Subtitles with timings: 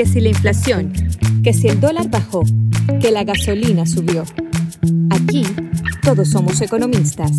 [0.00, 0.94] que si la inflación,
[1.44, 2.42] que si el dólar bajó,
[3.02, 4.24] que la gasolina subió.
[5.10, 5.42] Aquí
[6.02, 7.32] todos somos economistas,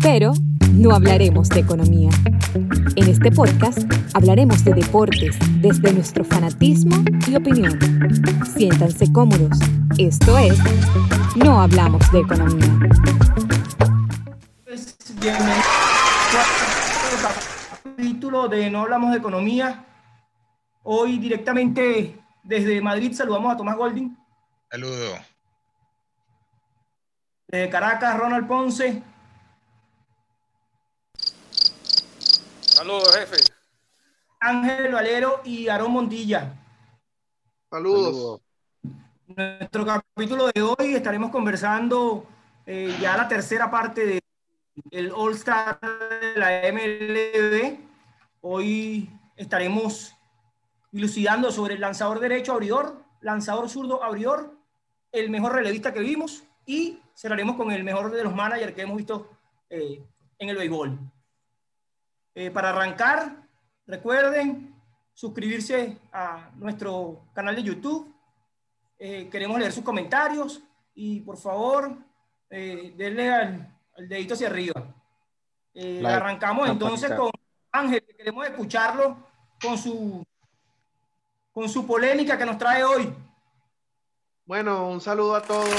[0.00, 0.32] pero
[0.72, 2.10] no hablaremos de economía.
[2.96, 3.78] En este podcast
[4.14, 6.96] hablaremos de deportes desde nuestro fanatismo
[7.28, 7.78] y opinión.
[8.52, 9.56] Siéntanse cómodos.
[9.96, 10.58] Esto es
[11.36, 12.78] No hablamos de economía.
[15.20, 15.66] Bienvenidos
[17.84, 19.84] capítulo de No hablamos de economía.
[20.90, 24.16] Hoy directamente desde Madrid saludamos a Tomás Golding.
[24.70, 25.18] Saludo.
[27.46, 29.02] De Caracas, Ronald Ponce.
[32.60, 33.36] Saludos, jefe.
[34.40, 36.54] Ángel Valero y Aarón Montilla.
[37.70, 38.40] Saludos.
[39.26, 42.24] Nuestro capítulo de hoy estaremos conversando
[42.64, 44.22] eh, ya la tercera parte
[44.84, 47.78] del All Star de la MLB.
[48.40, 50.14] Hoy estaremos
[50.90, 54.56] dilucidando sobre el lanzador derecho abridor, lanzador zurdo abridor,
[55.12, 58.96] el mejor relevista que vimos y cerraremos con el mejor de los managers que hemos
[58.96, 59.30] visto
[59.70, 60.02] eh,
[60.38, 60.98] en el béisbol.
[62.34, 63.48] Eh, para arrancar,
[63.86, 64.74] recuerden
[65.12, 68.14] suscribirse a nuestro canal de YouTube.
[68.98, 70.62] Eh, queremos leer sus comentarios
[70.94, 71.96] y por favor,
[72.50, 73.74] denle al,
[74.08, 74.94] dedito hacia arriba.
[76.04, 77.30] arrancamos entonces con
[77.72, 79.16] Ángel, que queremos escucharlo
[79.60, 80.24] con su
[81.58, 83.12] con su polémica que nos trae hoy.
[84.44, 85.74] Bueno, un saludo a todos, eh,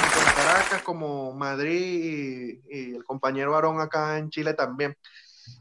[0.00, 4.96] tanto en Caracas como Madrid y, el compañero Aarón acá en Chile también.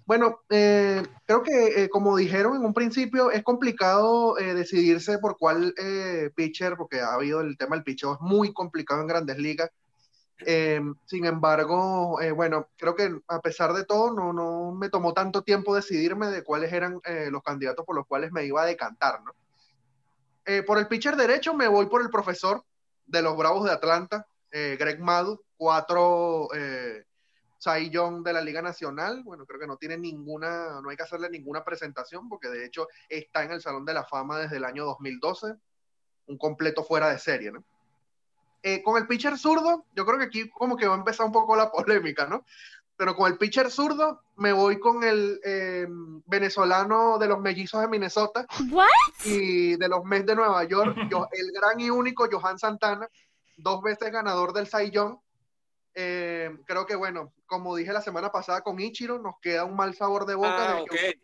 [0.06, 5.74] Bueno, eh, creo que eh, como dijeron en un principio, es complicado decidirse por cuál
[6.36, 9.72] pitcher, porque ha habido el tema del pitcher, es muy complicado en grandes ligas.
[10.46, 15.14] Eh, sin embargo, eh, bueno, creo que a pesar de todo, no, no me tomó
[15.14, 18.66] tanto tiempo decidirme de cuáles eran eh, los candidatos por los cuales me iba a
[18.66, 19.34] decantar, ¿no?
[20.66, 22.64] por el pitcher derecho me voy por el profesor
[23.06, 26.48] de los Bravos de Atlanta, Greg Madu, cuatro
[27.58, 29.24] Cy Young de la Liga Nacional.
[29.24, 32.88] Bueno, creo que no tiene ninguna, no hay que hacerle ninguna presentación porque de hecho
[33.10, 35.54] está en el Salón de la Fama desde el año 2012,
[36.28, 37.66] un completo fuera de serie, ¿no?
[38.64, 41.32] Eh, con el pitcher zurdo, yo creo que aquí como que va a empezar un
[41.32, 42.46] poco la polémica, ¿no?
[42.96, 47.88] Pero con el pitcher zurdo me voy con el em, venezolano de los mellizos de
[47.88, 48.48] Minnesota
[49.24, 50.98] y de los Mets de Nueva York,
[51.32, 53.08] el gran y único Johan Santana,
[53.56, 55.18] dos veces ganador del Cy Young.
[55.94, 59.94] Em, creo que bueno, como dije la semana pasada con Ichiro, nos queda un mal
[59.94, 61.20] sabor de boca ah, de que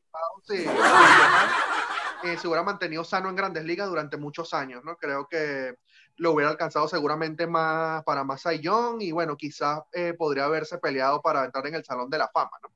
[2.24, 4.96] eh, se hubiera mantenido sano en grandes ligas durante muchos años, ¿no?
[4.96, 5.76] Creo que
[6.18, 11.22] lo hubiera alcanzado seguramente más para más Young y bueno, quizás eh, podría haberse peleado
[11.22, 12.70] para entrar en el Salón de la Fama, ¿no?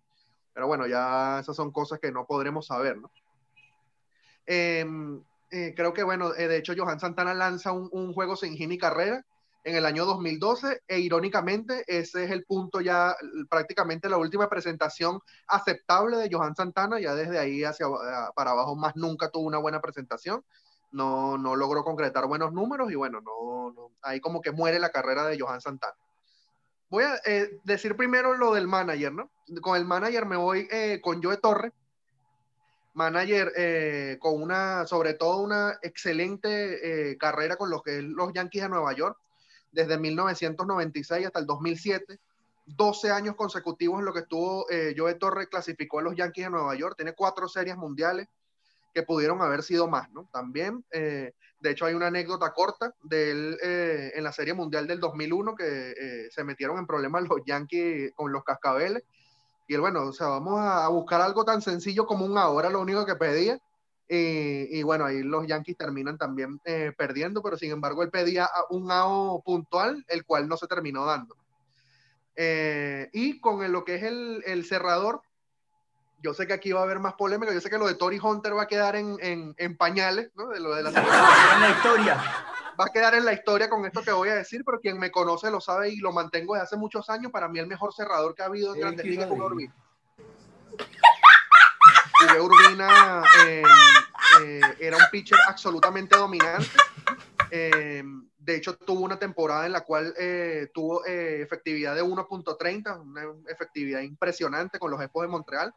[0.54, 3.12] Pero bueno, ya esas son cosas que no podremos saber, ¿no?
[4.46, 5.22] Em,
[5.52, 8.78] eh, creo que bueno, eh, de hecho Johan Santana lanza un, juego sin hit ni
[8.78, 9.24] carrera
[9.64, 13.16] en el año 2012 e irónicamente ese es el punto ya
[13.50, 17.88] prácticamente la última presentación aceptable de Johan Santana, ya desde ahí hacia
[18.34, 20.44] para abajo más nunca tuvo una buena presentación
[20.98, 24.90] no, no logró concretar buenos números y bueno, no, no, ahí como que muere la
[24.90, 25.96] carrera de Johan Santana.
[26.90, 29.30] Voy a eh, decir primero lo del manager, ¿no?
[29.62, 31.72] Con el manager me voy eh, con Joe Torre,
[32.96, 38.70] manager eh, con una, sobre todo una excelente carrera con los que los Yankees de
[38.70, 39.18] Nueva York,
[39.72, 42.20] desde 1996 hasta el 2007.
[42.66, 44.66] 12 años consecutivos en lo que estuvo
[44.98, 48.28] Joe Torre clasificó a los Yankees de Nueva York, tiene cuatro series mundiales,
[48.98, 50.28] que pudieron haber sido más, ¿no?
[50.34, 54.88] También, eh, de hecho, hay una anécdota corta de él eh, en la Serie Mundial
[54.88, 59.04] del 2001 que eh, se metieron en problemas los Yankees con los cascabeles.
[59.68, 62.82] Y él, bueno, o sea, vamos a buscar algo tan sencillo como un ahora, lo
[62.82, 63.60] único que pedía.
[64.10, 66.60] Y, bueno, ahí los Yankees terminan también
[66.98, 71.36] perdiendo, pero sin embargo él pedía un AO puntual, el cual no se terminó dando.
[73.14, 75.22] y con lo que es el, el cerrador,
[76.20, 78.20] yo sé que aquí va a haber más polémica, yo sé que lo de Tori
[78.22, 80.48] Hunter va a quedar en, en, pañales, ¿no?
[80.48, 80.90] De lo de la,
[81.56, 82.16] en la historia.
[82.80, 85.12] Va a quedar en la historia con esto que voy a decir, pero quien me
[85.12, 87.32] conoce lo sabe y lo mantengo desde hace muchos años.
[87.32, 89.74] Para mí el mejor cerrador que ha habido en Grandes Ligas es Urbina.
[92.40, 93.64] Urbina eh,
[94.42, 96.70] eh, era un pitcher absolutamente dominante.
[97.50, 98.04] Eh,
[98.38, 100.14] de hecho, tuvo una temporada en la cual
[100.74, 105.74] tuvo efectividad de 1.30, una efectividad impresionante con los Expos de Montreal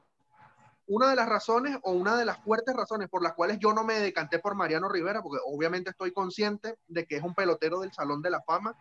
[0.90, 3.84] una de las razones o una de las fuertes razones por las cuales yo no
[3.84, 7.92] me decanté por Mariano Rivera, porque obviamente estoy consciente de que es un pelotero del
[7.92, 8.74] Salón de la Fama,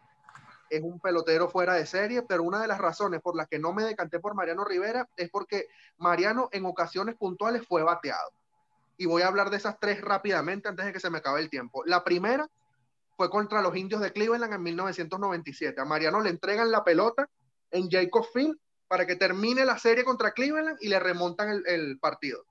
[0.72, 3.74] es un pelotero fuera de serie, pero una de las razones por las que no
[3.74, 5.68] me decanté por Mariano Rivera es porque
[5.98, 8.32] Mariano en ocasiones puntuales fue bateado.
[8.98, 11.50] y voy a hablar de esas tres rápidamente antes de que se me acabe el
[11.50, 11.84] tiempo.
[11.86, 12.50] La primera
[13.16, 15.80] fue contra los indios de Cleveland en 1997.
[15.80, 17.30] A Mariano le entregan la pelota
[17.72, 18.58] en Jacob Field
[18.90, 22.44] para que termine la serie contra Cleveland y le remontan el, partido.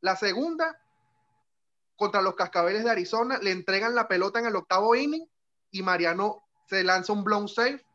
[0.00, 0.76] La segunda,
[1.96, 5.26] contra los Cascabeles de Arizona, le entregan la pelota en el octavo inning
[5.70, 7.86] y Mariano se lanza un blown save.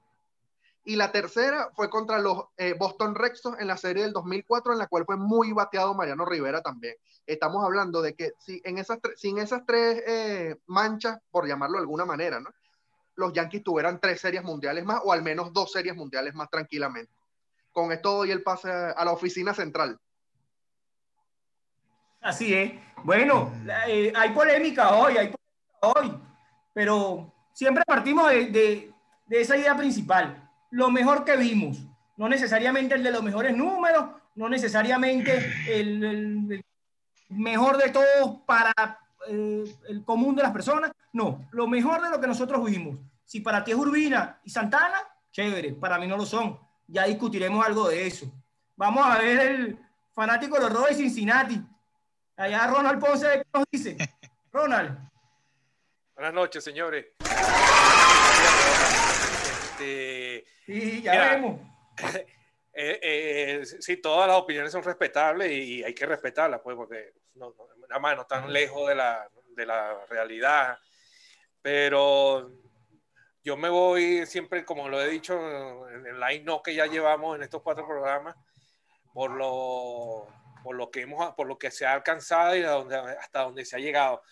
[0.85, 4.71] Y la tercera fue contra los eh, Boston Red Sox en la serie del 2004,
[4.71, 6.95] en la cual fue muy bateado Mariano Rivera también.
[7.25, 11.81] Estamos hablando de que si en esas sin esas tres eh, manchas, por llamarlo de
[11.81, 12.39] alguna manera,
[13.15, 17.11] los Yankees tuvieran tres series mundiales más o al menos dos series mundiales más tranquilamente.
[17.75, 19.99] Con esto doy el pase a la oficina central.
[22.21, 22.71] Así es.
[23.03, 23.51] Bueno,
[23.89, 26.17] eh, hay polémica hoy, hay polémica hoy,
[26.73, 28.93] pero siempre partimos de,
[29.29, 30.49] esa idea principal.
[30.71, 31.79] Lo mejor que vimos,
[32.15, 34.05] no necesariamente el de los mejores números,
[34.35, 36.63] no necesariamente el,
[37.27, 38.73] mejor de todos para
[39.27, 42.97] eh, el común de las personas, no, lo mejor de lo que nosotros vimos.
[43.25, 44.99] Si para ti es Urbina y Santana,
[45.33, 46.64] chévere, para mí no lo son.
[46.87, 48.31] Ya discutiremos algo de eso.
[48.75, 49.79] Vamos a ver el
[50.13, 51.61] fanático de los Rojos de Cincinnati.
[52.37, 53.97] Allá Ronald Ponce, ¿qué nos dice?
[54.51, 54.97] Ronald.
[56.13, 57.07] Buenas noches, señores.
[59.63, 61.59] Este, sí, ya vemos.
[62.77, 67.55] Eh, eh, sí, todas las opiniones son respetables y, hay que respetarlas, pues, porque no,
[67.87, 70.77] nada más no están lejos de la, de la realidad.
[71.61, 72.51] Pero
[73.45, 75.35] yo me voy siempre, como lo he dicho
[75.87, 78.35] en el line no que ya llevamos en estos cuatro programas,
[79.13, 80.27] por lo,
[80.63, 83.79] por lo que hemos, por lo que se ha alcanzado y hasta donde se ha
[83.79, 84.23] llegado.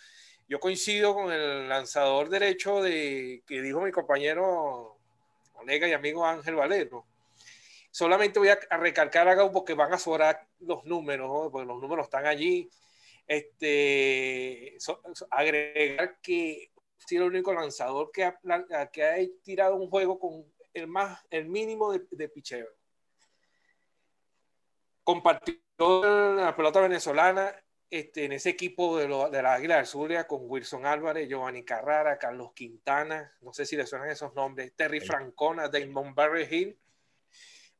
[0.49, 4.97] Yo coincido con el lanzador derecho de que dijo mi compañero,
[5.51, 7.05] colega y amigo Ángel Valero.
[7.91, 12.25] Solamente voy a, recalcar algo porque van a sobrar los números, porque los números están
[12.25, 12.67] allí.
[13.27, 14.75] Este,
[15.29, 16.72] agregar que
[17.05, 18.39] sido el único lanzador que ha,
[18.91, 22.67] que ha tirado un juego con el, más, el mínimo de, de picheo.
[25.03, 27.53] Compartió la pelota venezolana
[27.89, 31.63] este, en ese equipo de, lo, de la Águila del Zulia con Wilson Álvarez, Giovanni
[31.63, 36.79] Carrara, Carlos Quintana, no sé si le suenan esos nombres, Terry Francona, Damon Barry Hill,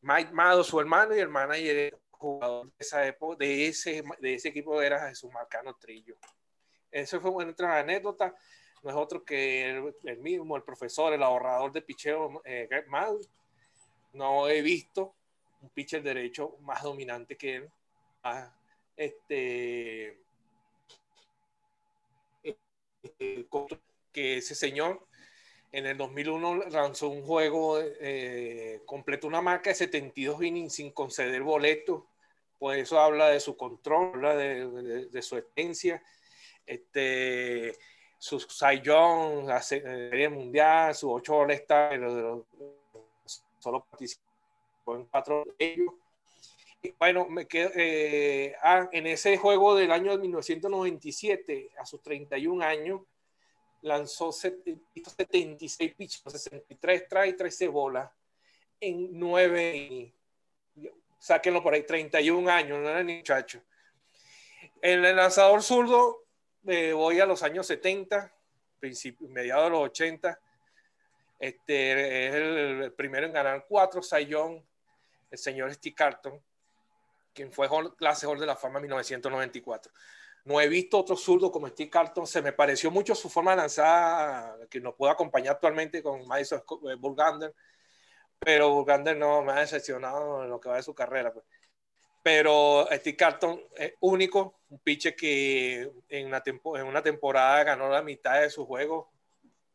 [0.01, 4.49] Mike Mado, su hermano y el manager jugador de esa época, de ese, de ese
[4.49, 6.15] equipo era Jesús Marcano Trillo.
[6.91, 8.35] Eso fue una anécdota
[8.83, 9.69] no es otro que
[10.03, 12.85] el, mismo, el profesor, el ahorrador de picheo, eh, Greg
[14.11, 15.15] No he visto
[15.61, 17.69] un pitcher derecho más dominante que él.
[18.97, 20.19] este,
[22.43, 23.47] eh,
[24.11, 25.07] que ese señor
[25.71, 28.81] en el 2001 lanzó un juego, eh,
[29.23, 32.05] una marca de 72 innings sin conceder boleto.
[32.59, 36.03] Pues eso habla de su control, habla de, de su esencia.
[36.65, 37.77] Este,
[38.23, 42.47] su Cy Young, la Serie Mundial, su ocho all pero
[43.59, 45.93] solo participó en cuatro de ellos.
[46.81, 52.63] Y bueno, me quedo, eh, ah, en ese juego del año 1997, a sus 31
[52.63, 53.01] años,
[53.81, 58.09] lanzó 76 pitches, 63 trae 13 bolas
[58.79, 60.13] en 9
[61.19, 63.61] sáquenlo por ahí, 31 años, no era ni muchacho.
[64.81, 66.22] El lanzador zurdo
[66.63, 68.33] voy a los años 70,
[69.29, 70.39] mediados de los 80.
[71.39, 74.65] Este, es el, primero en ganar cuatro Sayón,
[75.29, 76.41] el señor Steve Carton,
[77.33, 79.91] quien fue clase de la fama en 1994.
[80.45, 82.27] No he visto otro zurdo como Steve Carton.
[82.27, 86.61] Se me pareció mucho su forma de lanzar, que nos puede acompañar actualmente con Madison
[86.89, 87.53] eh, Burgander,
[88.39, 91.31] pero Burgander no me ha decepcionado en lo que va de su carrera.
[91.31, 91.45] Pues
[92.23, 98.01] pero Steve Carton es único, un pitcher que en una, en una temporada ganó la
[98.01, 99.07] mitad de sus juegos,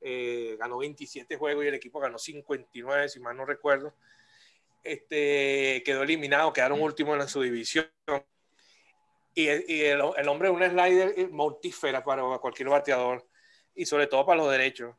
[0.00, 3.94] eh, ganó 27 juegos y el equipo ganó 59, si mal no recuerdo.
[4.82, 7.86] Este, quedó eliminado, quedaron últimos en su división.
[9.34, 13.24] Y, el, hombre es un slider mortífera para cualquier bateador
[13.74, 14.96] y sobre todo para los derechos.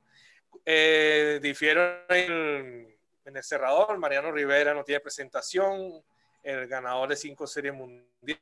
[0.66, 6.04] Eh, difieron en el cerrador, Mariano Rivera no tiene presentación,
[6.44, 8.42] el ganador de cinco series mundiales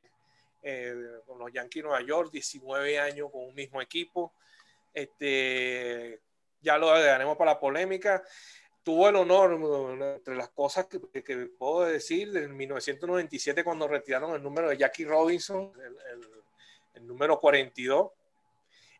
[0.62, 0.94] eh,
[1.26, 4.32] con los Yankees de Nueva York, 19 años con un mismo equipo.
[4.92, 6.20] Este,
[6.60, 8.22] ya lo daremos para la polémica.
[8.82, 9.52] Tuvo el honor,
[10.16, 10.98] entre las cosas que,
[11.58, 15.72] puedo decir, en 1997 cuando retiraron el número de Jackie Robinson,
[16.94, 18.10] el, número 42,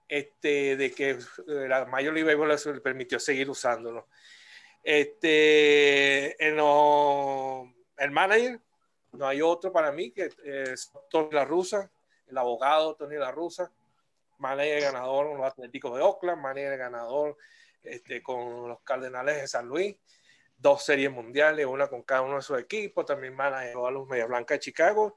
[0.07, 4.09] este, de que la Major League Baseball le permitió seguir usándolo.
[4.83, 8.61] Este, el manager
[9.13, 10.93] no hay otro para mí que es
[11.33, 11.91] la rusa,
[12.29, 13.71] el abogado Tony La Russa,
[14.39, 17.37] manager ganador con los Atléticos de Oakland, manager ganador
[17.83, 19.97] este, con los Cardenales de San Luis,
[20.57, 24.27] dos series mundiales, una con cada uno de sus equipos, también manager a los Media
[24.27, 25.17] Blanca de Chicago.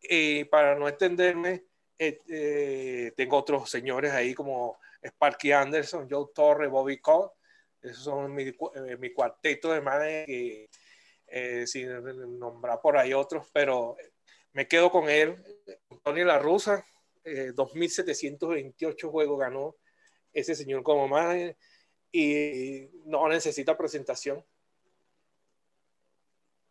[0.00, 1.64] Y para no extenderme,
[1.98, 7.30] eh, eh, tengo otros señores ahí como Sparky Anderson, Joe Torre, Bobby Cole.
[7.82, 10.68] Esos son mi, eh, mi cuarteto de manager que,
[11.66, 13.96] sin nombrar por ahí otros, pero
[14.52, 15.36] me quedo con él.
[16.02, 16.84] Tony La Russa,
[17.24, 19.76] 2.728 juegos ganó
[20.32, 21.56] ese señor como manager
[22.12, 24.44] y no necesita presentación.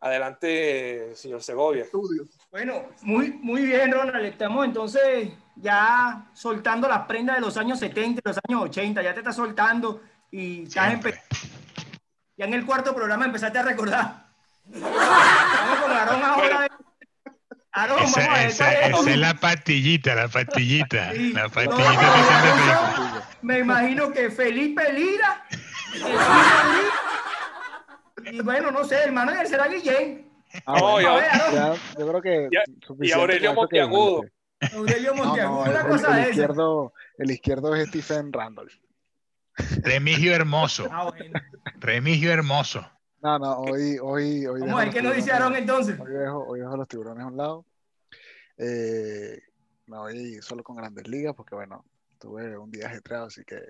[0.00, 1.86] Adelante, señor Segovia.
[2.50, 4.26] Bueno, muy, muy bien, Ronald.
[4.26, 9.02] Estamos entonces ya soltando las prendas de los años 70, de los años 80.
[9.02, 11.00] Ya te estás soltando y estás
[12.36, 14.25] ya en el cuarto programa empezaste a recordar.
[17.72, 21.12] Aarón, esa, vamos a esa, esa es la pastillita, la pastillita.
[21.12, 25.44] La pastillita Me imagino que Felipe Lira
[28.32, 30.28] y bueno, no sé, el manager será Guillén.
[30.66, 32.48] Ah, no, ya, yo creo que.
[33.00, 34.22] y Aurelio Monteagudo.
[34.74, 38.72] Aurelio Monteagudo, una el, cosa el, izquierdo, el izquierdo es Stephen Randolph.
[39.82, 40.88] Remigio Hermoso.
[40.90, 41.40] Ah, bueno.
[41.76, 42.90] Remigio Hermoso.
[43.26, 43.98] No, no, hoy.
[44.00, 45.98] hoy, hoy Vamos a ver qué nos dice Aaron entonces.
[45.98, 47.66] Hoy dejo, hoy dejo los tiburones a un lado.
[48.56, 49.42] Eh,
[49.86, 51.84] me voy solo con grandes ligas porque, bueno,
[52.20, 53.60] tuve un día ajetreado, así que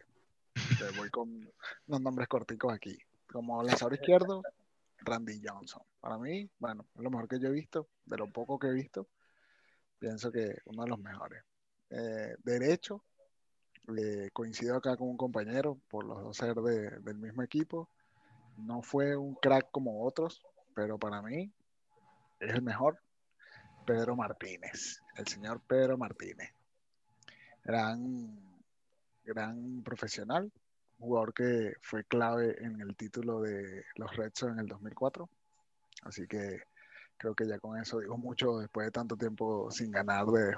[0.98, 1.50] voy con
[1.86, 2.98] unos nombres corticos aquí.
[3.32, 4.42] Como lanzador izquierdo,
[4.98, 5.82] Randy Johnson.
[6.00, 8.72] Para mí, bueno, es lo mejor que yo he visto, de lo poco que he
[8.72, 9.08] visto,
[9.98, 11.42] pienso que uno de los mejores.
[11.88, 13.02] Eh, derecho,
[13.96, 17.88] eh, coincido acá con un compañero por los dos ser del mismo equipo.
[18.56, 20.42] No fue un crack como otros,
[20.74, 21.52] pero para mí
[22.40, 23.00] es el mejor.
[23.86, 26.52] Pedro Martínez, el señor Pedro Martínez.
[27.62, 28.36] Gran,
[29.24, 30.50] gran profesional,
[30.98, 35.28] jugador que fue clave en el título de los Red Sox en el 2004.
[36.02, 36.62] Así que
[37.16, 40.56] creo que ya con eso digo mucho después de tanto tiempo sin ganar de,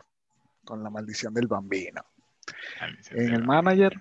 [0.65, 2.03] con la maldición del bambino.
[3.11, 3.93] En el manager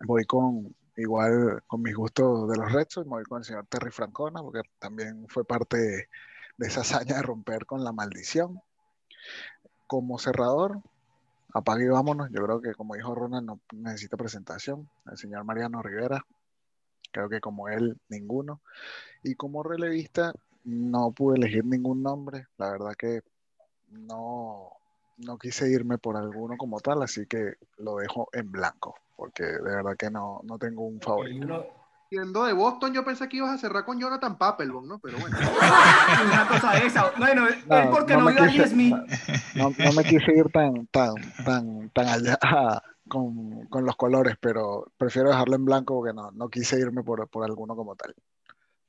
[0.00, 3.66] voy con igual con mis gustos de los Red Sox, me voy con el señor
[3.68, 6.08] Terry Francona porque también fue parte de,
[6.58, 8.60] de esa hazaña de romper con la maldición.
[9.86, 10.82] Como cerrador,
[11.54, 12.28] apague y vámonos.
[12.30, 14.88] Yo creo que, como dijo Ronald, no necesita presentación.
[15.10, 16.26] El señor Mariano Rivera,
[17.12, 18.60] creo que como él, ninguno.
[19.22, 20.32] Y como relevista,
[20.64, 22.48] no pude elegir ningún nombre.
[22.58, 23.22] La verdad que
[23.90, 24.72] no,
[25.18, 29.62] no quise irme por alguno como tal, así que lo dejo en blanco, porque de
[29.62, 31.66] verdad que no, no tengo un favorito.
[32.08, 34.98] Siendo de Boston, yo pensé que ibas a cerrar con Jonathan Papelbon, ¿no?
[34.98, 35.36] Pero bueno.
[36.32, 37.12] Una cosa esa.
[37.18, 38.96] Bueno, no, él porque no, no iba a Smith.
[39.54, 41.12] No, no, me quise ir tan, tan,
[41.44, 42.38] tan, tan allá
[43.10, 47.28] con, con, los colores, pero prefiero dejarlo en blanco porque no, no quise irme por,
[47.28, 48.14] por alguno como tal.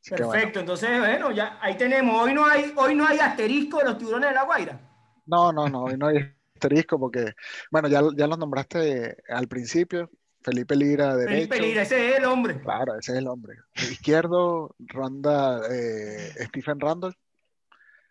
[0.02, 0.60] Así Perfecto, bueno.
[0.62, 2.24] entonces, bueno, ya ahí tenemos.
[2.24, 4.89] Hoy no hay, hoy no hay asterisco de los tiburones de la Guaira.
[5.30, 7.34] No, no, no, hoy no hay asterisco porque,
[7.70, 10.10] bueno, ya, ya los nombraste al principio,
[10.42, 11.54] Felipe Lira, derecho.
[11.54, 12.60] Felipe Lira, ese es el hombre.
[12.62, 13.58] Claro, ese es el hombre.
[13.76, 17.16] Izquierdo, ronda eh, Stephen Randall.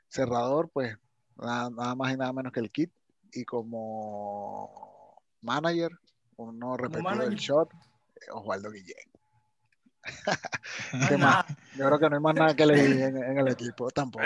[0.08, 0.96] Cerrador, pues
[1.36, 2.92] nada, nada, más y nada menos que el kit.
[3.32, 5.90] Y como manager,
[6.36, 7.70] uno repetido del shot,
[8.30, 8.96] Osvaldo Guillén.
[11.08, 11.44] ¿Qué más?
[11.76, 14.24] Yo creo que no hay más nada que leer en, en el equipo tampoco.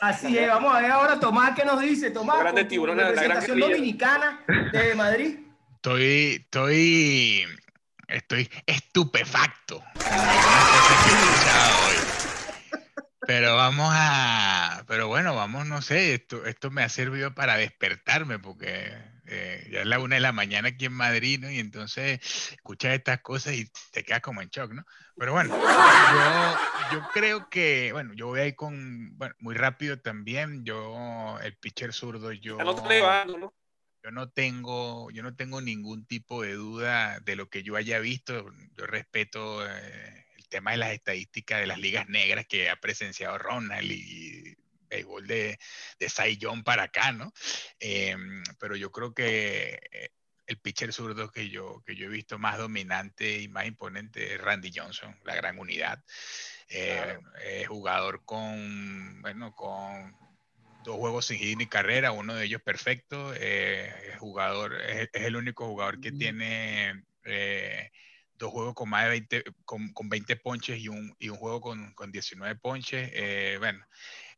[0.00, 2.10] Así es, vamos a ver ahora Tomás qué nos dice.
[2.10, 5.38] Tomás, con representación dominicana de Madrid.
[5.76, 7.46] Estoy, estoy,
[8.08, 9.82] estoy estupefacto.
[13.26, 18.38] Pero vamos a, pero bueno, vamos, no sé, esto, esto me ha servido para despertarme
[18.38, 18.92] porque
[19.26, 21.50] eh, ya es la una de la mañana aquí en Madrid, ¿no?
[21.50, 22.20] Y entonces
[22.52, 24.84] escuchas estas cosas y te quedas como en shock, ¿no?
[25.16, 29.98] Pero bueno, yo, yo creo que, bueno, yo voy a ir con, bueno, muy rápido
[29.98, 32.58] también, yo, el pitcher zurdo, yo...
[33.38, 33.52] ¿no?
[34.06, 37.98] yo no tengo, yo no tengo ningún tipo de duda de lo que yo haya
[37.98, 38.52] visto.
[38.76, 43.36] Yo respeto eh, el tema de las estadísticas de las ligas negras que ha presenciado
[43.36, 44.56] Ronald y
[44.88, 45.58] béisbol de,
[45.98, 47.32] de Cy para acá, ¿no?
[47.78, 50.10] Em, pero yo creo que eh,
[50.46, 54.40] el pitcher zurdo que yo, que yo he visto más dominante y más imponente es
[54.40, 56.02] Randy Johnson, la gran unidad.
[56.68, 57.18] Eh,
[57.68, 60.16] jugador con, bueno, con
[60.86, 63.32] dos juegos sin hit ni carrera, uno de ellos perfecto.
[63.34, 67.90] Eh, jugador, es, el único jugador que tiene eh,
[68.34, 71.60] dos juegos con más de 20, con, con 20 ponches y un, y un juego
[71.60, 73.10] con, con 19 ponches.
[73.12, 73.84] Eh, bueno,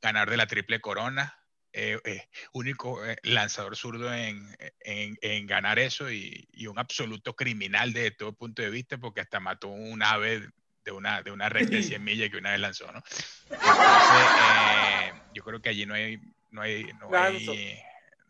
[0.00, 1.34] ganar de la triple corona.
[1.72, 7.36] eh, eh, único eh, lanzador zurdo en, en, en ganar eso y, y, un absoluto
[7.36, 10.48] criminal desde todo punto de vista porque hasta mató un ave
[10.88, 13.02] de una, de una recta de 100 millas que una vez lanzó, ¿no?
[13.50, 16.18] Entonces, yo creo que allí no hay,
[16.50, 17.46] no hay, no hay,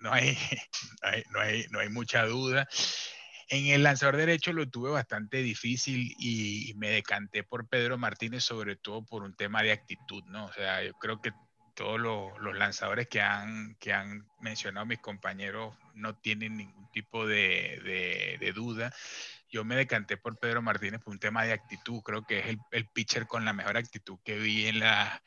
[0.01, 0.37] no hay,
[1.31, 2.67] no hay, no hay, mucha duda.
[3.49, 8.75] En el lanzador derecho lo tuve bastante difícil y, me decanté por Pedro Martínez, sobre
[8.75, 10.47] todo por un tema de actitud, ¿no?
[10.47, 11.31] O sea, yo creo que
[11.79, 17.25] todos los, los lanzadores que han, que han mencionado mis compañeros no tienen ningún tipo
[17.25, 18.93] de, de, duda.
[19.49, 22.03] Yo me decanté por Pedro Martínez por un tema de actitud.
[22.03, 25.23] Creo que es el, el pitcher con la mejor actitud que vi en la,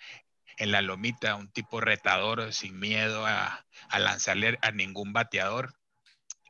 [0.57, 5.73] en la lomita, un tipo retador, sin miedo a, a lanzarle a ningún bateador.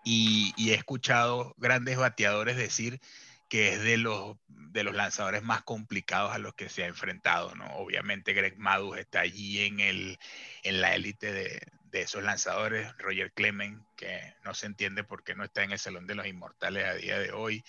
[0.04, 3.00] Y, y, he escuchado grandes bateadores decir
[3.52, 7.54] que es de los, de los lanzadores más complicados a los que se ha enfrentado,
[7.54, 7.66] ¿no?
[7.76, 10.18] Obviamente Greg Maddux está allí en, el,
[10.64, 15.36] en la élite de, de esos lanzadores, Roger Clement, que no se entiende por qué
[15.36, 17.62] no está en el Salón de los Inmortales a día de hoy,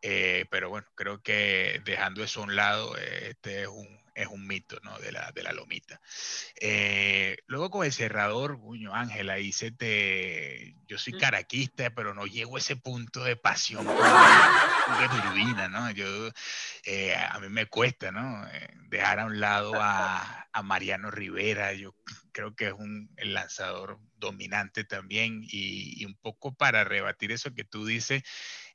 [0.00, 4.28] eh, pero bueno, creo que dejando eso a un lado, eh, este es un, es
[4.28, 4.98] un mito ¿no?
[5.00, 6.00] de, la, de la lomita.
[6.58, 10.76] Eh, luego con el cerrador, Guño Ángel, ahí se te...
[10.96, 15.90] Yo soy caraquista, pero no llego a ese punto de pasión de turbina, ¿no?
[15.90, 16.06] Yo,
[16.84, 18.48] eh, a mí me cuesta, ¿no?
[18.48, 21.94] Eh, dejar a un lado a, a, Mariano Rivera, yo
[22.32, 27.52] creo que es un el lanzador dominante también y, y, un poco para rebatir eso
[27.52, 28.22] que tú dices,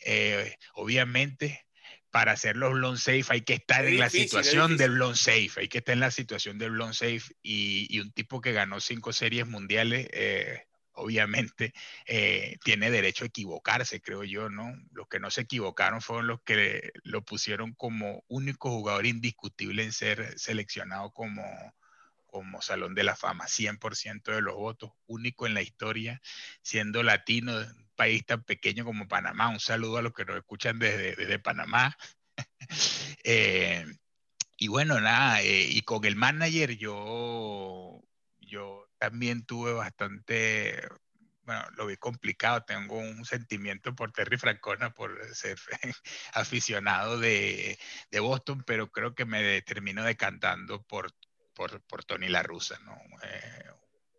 [0.05, 1.65] eh, obviamente
[2.11, 5.15] para hacer los blown safe hay que estar es en difícil, la situación del blown
[5.15, 8.51] safe, hay que estar en la situación del blown safe y, y un tipo que
[8.51, 10.67] ganó cinco series mundiales, eh,
[11.01, 11.73] obviamente
[12.05, 14.73] eh, tiene derecho a equivocarse, creo yo, ¿no?
[14.91, 19.91] Los que no se equivocaron fueron los que lo pusieron como único jugador indiscutible en
[19.91, 21.43] ser seleccionado como,
[22.27, 26.21] como Salón de la Fama, 100% de los votos, único en la historia,
[26.61, 27.53] siendo latino,
[27.95, 29.49] país tan pequeño como Panamá.
[29.49, 31.97] Un saludo a los que nos escuchan desde, desde Panamá.
[33.23, 33.85] eh,
[34.57, 38.01] y bueno, nada, eh, y con el manager yo,
[38.39, 40.79] yo también tuve bastante,
[41.41, 45.57] bueno, lo vi complicado, tengo un sentimiento por Terry Francona, por ser
[46.35, 47.79] aficionado de,
[48.11, 51.11] de Boston, pero creo que me termino decantando por,
[51.55, 52.95] por, por Tony La Russa, ¿no?
[53.23, 53.71] Eh,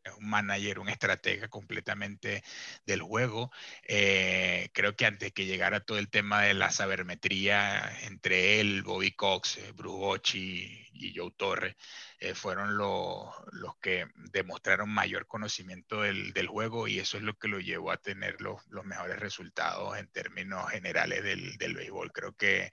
[0.04, 2.42] es un manager, un estratega completamente
[2.86, 3.50] del juego.
[3.84, 9.12] Eh, creo que antes que llegara todo el tema de la sabermetría entre él, Bobby
[9.12, 11.76] Cox, eh, Bruce y Joe Torre,
[12.18, 17.34] eh, fueron lo, los que demostraron mayor conocimiento del, del, juego y eso es lo
[17.38, 22.12] que lo llevó a tener los, los mejores resultados en términos generales del, del béisbol.
[22.12, 22.72] Creo que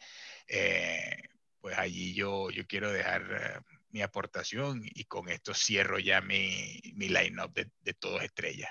[1.62, 7.10] pues allí yo, yo quiero dejar mi aportación y con esto cierro ya mi, mi
[7.10, 8.70] line-up de, de todos estrellas.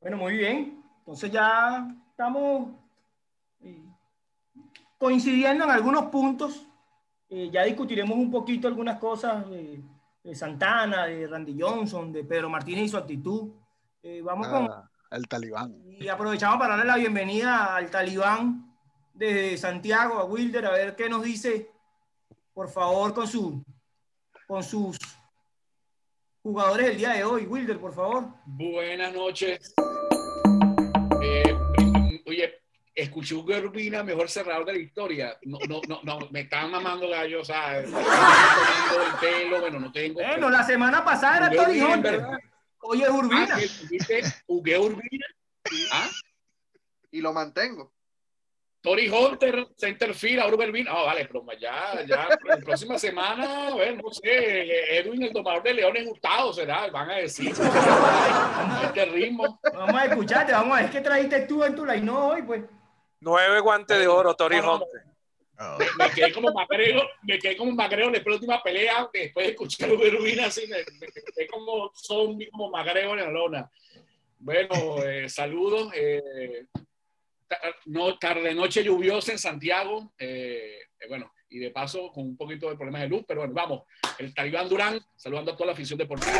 [0.00, 0.82] Bueno, muy bien.
[0.98, 2.70] Entonces ya estamos
[4.98, 6.66] coincidiendo en algunos puntos.
[7.28, 9.82] Eh, ya discutiremos un poquito algunas cosas de,
[10.22, 13.50] de, Santana, de Randy Johnson, de Pedro Martínez y su actitud.
[14.02, 15.18] Eh, vamos ah, con...
[15.18, 15.74] El talibán.
[15.86, 18.74] Y aprovechamos para darle la bienvenida al talibán
[19.12, 21.70] desde Santiago, a Wilder, a ver qué nos dice,
[22.52, 23.64] por favor, con su
[24.46, 24.98] con sus
[26.42, 27.46] jugadores del día de hoy.
[27.46, 28.28] Wilder, por favor.
[28.46, 29.74] Buenas noches.
[31.22, 32.62] Eh, oye,
[32.94, 35.38] escuché un Urbina, mejor cerrador de la historia.
[35.42, 39.80] No, no, no, no me estaban mamando gallos, o sea, me tomando el pelo, bueno,
[39.80, 40.20] no tengo.
[40.20, 42.24] Bueno, la semana pasada era Tony Hunter.
[42.80, 43.56] Hoy es Urbina.
[43.56, 45.26] Ah, jugué Urbina.
[45.92, 46.10] ¿Ah?
[47.10, 47.94] Y lo mantengo.
[48.84, 50.86] Tori Hunter, Centerfield, Auro Berbin.
[50.86, 55.32] Ah, oh, vale, pero ya, ya, la próxima semana, a ver, no sé, Edwin, el
[55.32, 57.48] domador de leones Hurtado será, van a decir.
[58.84, 59.58] este ritmo.
[59.72, 62.62] Vamos a escucharte, vamos a ver qué trajiste tú en tu line hoy, pues.
[63.20, 65.02] Nueve guantes de oro, Tori no, Hunter.
[65.58, 69.46] No, me, me, quedé como magreo, me quedé como después de la última pelea, después
[69.46, 73.70] de escuchar a Berbin así, me, me, quedé como zombie, como magreo en la lona.
[74.38, 75.90] Bueno, eh, saludos.
[75.94, 76.66] Eh,
[77.86, 82.68] no, tarde noche lluviosa en Santiago, eh, eh, bueno, y de paso con un poquito
[82.68, 83.82] de problemas de luz, pero bueno, vamos,
[84.18, 86.32] el Talibán Durán, saludando a toda la afición deportiva,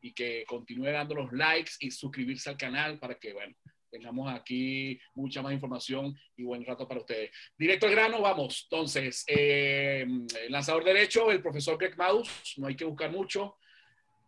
[0.00, 3.56] y que continúe dando los likes y suscribirse al canal para que, bueno,
[3.90, 7.30] tengamos aquí mucha más información y buen rato para ustedes.
[7.56, 8.68] Directo al grano, vamos.
[8.70, 10.06] Entonces, eh,
[10.48, 13.56] lanzador derecho, el profesor Greg Maus, no hay que buscar mucho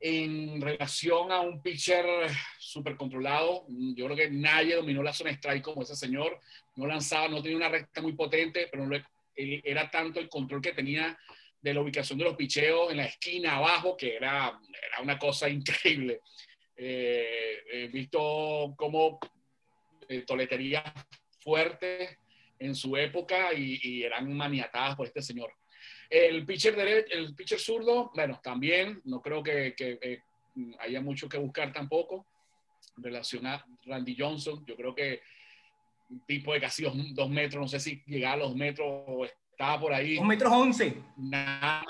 [0.00, 2.04] en relación a un pitcher
[2.58, 3.66] súper controlado.
[3.68, 6.40] Yo creo que nadie dominó la zona strike como ese señor.
[6.76, 8.96] No lanzaba, no tenía una recta muy potente, pero no,
[9.34, 11.18] era tanto el control que tenía
[11.60, 14.58] de la ubicación de los picheos en la esquina abajo, que era,
[15.02, 16.20] una cosa increíble.
[16.76, 19.18] Eh, he visto cómo
[20.08, 20.84] eh, toleterías
[21.40, 22.16] fuertes
[22.58, 25.52] en su época y, y, eran maniatadas por este señor.
[26.10, 30.22] El pitcher, derecho, el pitcher zurdo, bueno, también no creo que, que eh,
[30.80, 32.26] haya mucho que buscar tampoco
[33.44, 34.64] a Randy Johnson.
[34.66, 35.20] Yo creo que
[36.10, 39.24] un tipo de casi dos, dos metros, no sé si llegaba a los metros o
[39.24, 40.16] estaba por ahí.
[40.16, 40.96] Dos metros once.
[41.16, 41.84] Nada,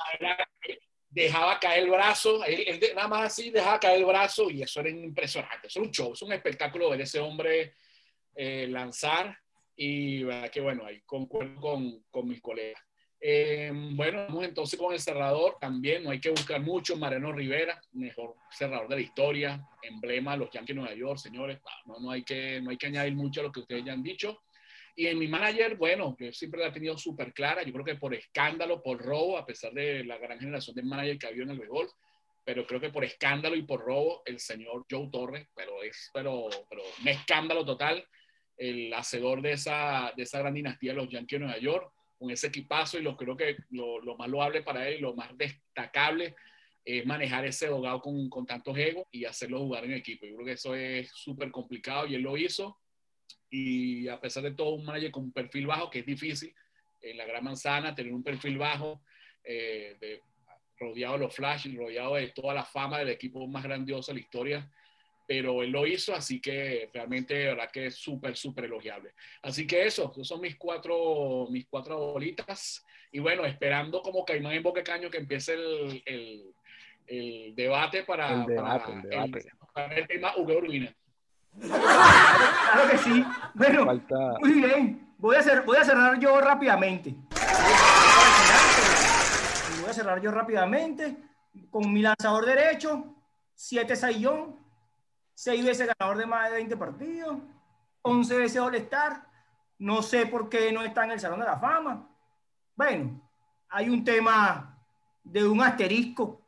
[1.10, 4.80] dejaba caer el brazo, él, él, nada más así dejaba caer el brazo y eso
[4.80, 5.66] era impresionante.
[5.66, 7.74] Eso era un show, es un espectáculo ver ese hombre
[8.34, 9.36] eh, lanzar
[9.76, 12.82] y verdad que bueno, ahí concuerdo con, con mis colegas.
[13.20, 15.56] Eh, bueno, vamos entonces con el cerrador.
[15.60, 20.38] También, no hay que buscar mucho, Mariano Rivera, mejor cerrador de la historia, emblema de
[20.38, 23.40] los Yankees de Nueva York, señores, no, no, hay que, no hay que añadir mucho
[23.40, 24.42] a lo que ustedes ya han dicho.
[24.94, 27.94] Y en mi manager, bueno, que siempre la he tenido súper clara, yo creo que
[27.94, 31.50] por escándalo, por robo, a pesar de la gran generación de manager que había en
[31.50, 31.88] el béisbol,
[32.44, 36.48] pero creo que por escándalo y por robo, el señor Joe Torres, pero es pero,
[36.68, 38.04] pero un escándalo total,
[38.56, 42.30] el hacedor de esa, de esa gran dinastía de los Yankees de Nueva York, con
[42.30, 46.34] ese equipazo y lo creo que lo, lo más loable para él, lo más destacable
[46.84, 50.26] es manejar ese dogado con, con tantos egos y hacerlo jugar en equipo.
[50.26, 52.78] Yo creo que eso es súper complicado y él lo hizo.
[53.50, 56.54] Y a pesar de todo, un manager con un perfil bajo, que es difícil
[57.00, 59.02] en la gran manzana, tener un perfil bajo,
[59.44, 60.22] eh, de,
[60.78, 64.24] rodeado de los flash, rodeado de toda la fama del equipo más grandioso de la
[64.24, 64.72] historia,
[65.28, 69.12] pero él lo hizo, así que realmente, de verdad que es súper, súper elogiable.
[69.42, 72.82] Así que eso, esos son mis cuatro, mis cuatro bolitas.
[73.12, 76.54] Y bueno, esperando como Caimán en Boca Caño que empiece el, el,
[77.06, 79.48] el debate para El debate, para el debate.
[79.74, 80.94] para el tema Hugo Urbina.
[81.60, 83.22] Claro que sí.
[83.52, 85.08] Bueno, Falta- muy bien.
[85.18, 87.14] Voy a, hacer, voy a cerrar yo rápidamente.
[89.80, 91.16] Voy a cerrar yo rápidamente
[91.70, 93.14] con mi lanzador derecho,
[93.54, 94.56] 7 Saiyón,
[95.38, 97.38] 6 veces ganador de más de 20 partidos,
[98.02, 99.24] 11 veces All-Star.
[99.78, 102.10] No sé por qué no está en el Salón de la Fama.
[102.74, 103.20] Bueno,
[103.68, 104.76] hay un tema
[105.22, 106.42] de un asterisco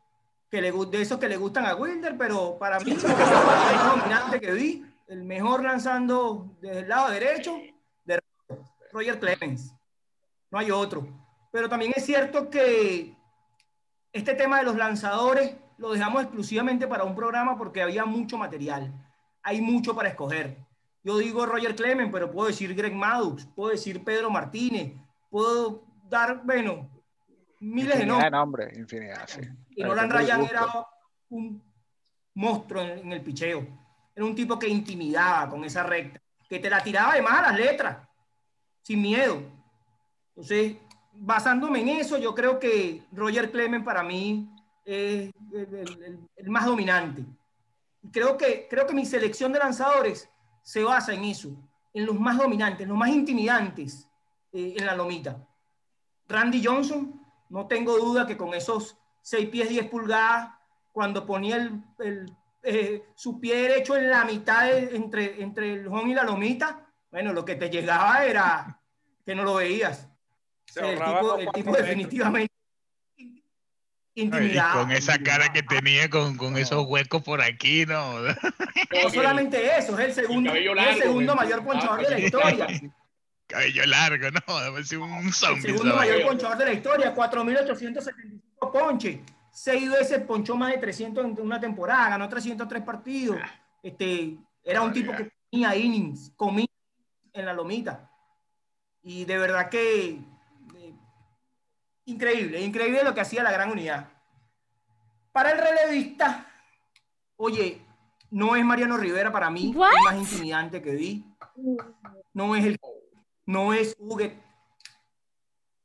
[0.51, 4.51] que le, de esos que le gustan a Wilder, pero para mí el dominante que
[4.51, 7.61] vi, el mejor lanzando desde el lado derecho,
[8.05, 8.21] de
[8.91, 9.73] Roger Clemens.
[10.51, 11.07] No hay otro.
[11.53, 13.15] Pero también es cierto que
[14.13, 18.93] este tema de los lanzadores lo dejamos exclusivamente para un programa porque había mucho material.
[19.43, 20.59] Hay mucho para escoger.
[21.03, 24.93] Yo digo Roger Clemens, pero puedo decir Greg Maddux, puedo decir Pedro Martínez,
[25.31, 26.91] puedo dar, bueno,
[27.61, 28.31] miles de Infinidad de nombres.
[28.31, 29.41] nombres, infinidad, sí.
[29.75, 30.55] Y Nolan Ryan gusto.
[30.55, 30.67] era
[31.31, 31.63] un
[32.35, 33.67] monstruo en, en el picheo.
[34.15, 37.59] Era un tipo que intimidaba con esa recta, que te la tiraba además a las
[37.59, 38.07] letras,
[38.83, 39.43] sin miedo.
[40.29, 40.77] Entonces,
[41.15, 44.47] basándome en eso, yo creo que Roger Clemens para mí
[44.85, 47.25] es el, el- el- el más dominante.
[48.13, 50.29] Creo que, creo que mi selección de lanzadores
[50.63, 51.51] se basa en eso,
[51.93, 54.09] en los más dominantes, los más intimidantes
[54.53, 55.47] eh, en la lomita.
[56.29, 60.55] Randy Johnson, no tengo duda que con esos 6 pies 10 pulgadas,
[60.93, 65.89] cuando ponía el, el, eh, su pie derecho en la mitad de- entre, entre el
[65.89, 68.81] home y la lomita, bueno, lo que te llegaba era
[69.27, 70.09] que no lo veías.
[70.65, 70.81] Se
[71.39, 71.85] el tipo, el
[72.29, 72.50] metros.
[74.21, 78.21] Y con esa cara que tenía, con, con esos huecos por aquí, ¿no?
[78.21, 78.35] No
[79.15, 82.67] solamente eso, es el segundo, es el largo, segundo mayor ponchador Ah, de la historia.
[83.47, 84.61] Cabello largo, ¿no?
[84.61, 85.63] Debe ser un El zombie.
[85.63, 89.19] segundo esa mayor ponchador de la historia, 4.875 ponches.
[89.53, 93.39] Seis veces ponchó más de 300 en una temporada, ganó 303 partidos.
[93.83, 96.67] Este, era un tipo que tenía innings, comía
[97.33, 98.09] en la lomita.
[99.03, 100.19] Y de verdad que
[102.11, 104.09] increíble, increíble lo que hacía la gran unidad.
[105.33, 106.47] Para el relevista,
[107.37, 107.83] oye,
[108.31, 109.93] no es Mariano Rivera para mí, What?
[109.97, 111.25] el más intimidante que vi.
[112.33, 112.81] No es el
[113.47, 114.41] no es Huguet.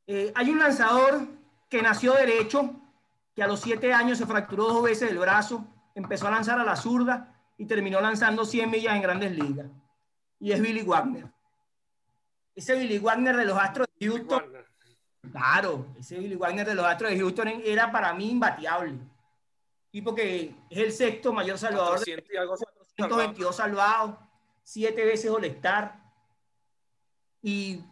[0.05, 1.27] Eh, hay un lanzador
[1.67, 2.75] que nació derecho,
[3.35, 6.63] que a los siete años se fracturó dos veces el brazo, empezó a lanzar a
[6.63, 9.67] la zurda y terminó lanzando 100 millas en grandes ligas.
[10.39, 11.31] Y es Billy Wagner.
[12.53, 14.43] Ese Billy Wagner de los Astros de Houston.
[15.31, 18.97] Claro, ese Billy Wagner de los Astros de Houston era para mí imbateable.
[19.91, 22.57] Tipo que es el sexto mayor salvador de 400 y algo
[22.95, 24.15] 122 salvados,
[24.63, 26.01] siete veces All-Star.
[27.41, 27.83] Y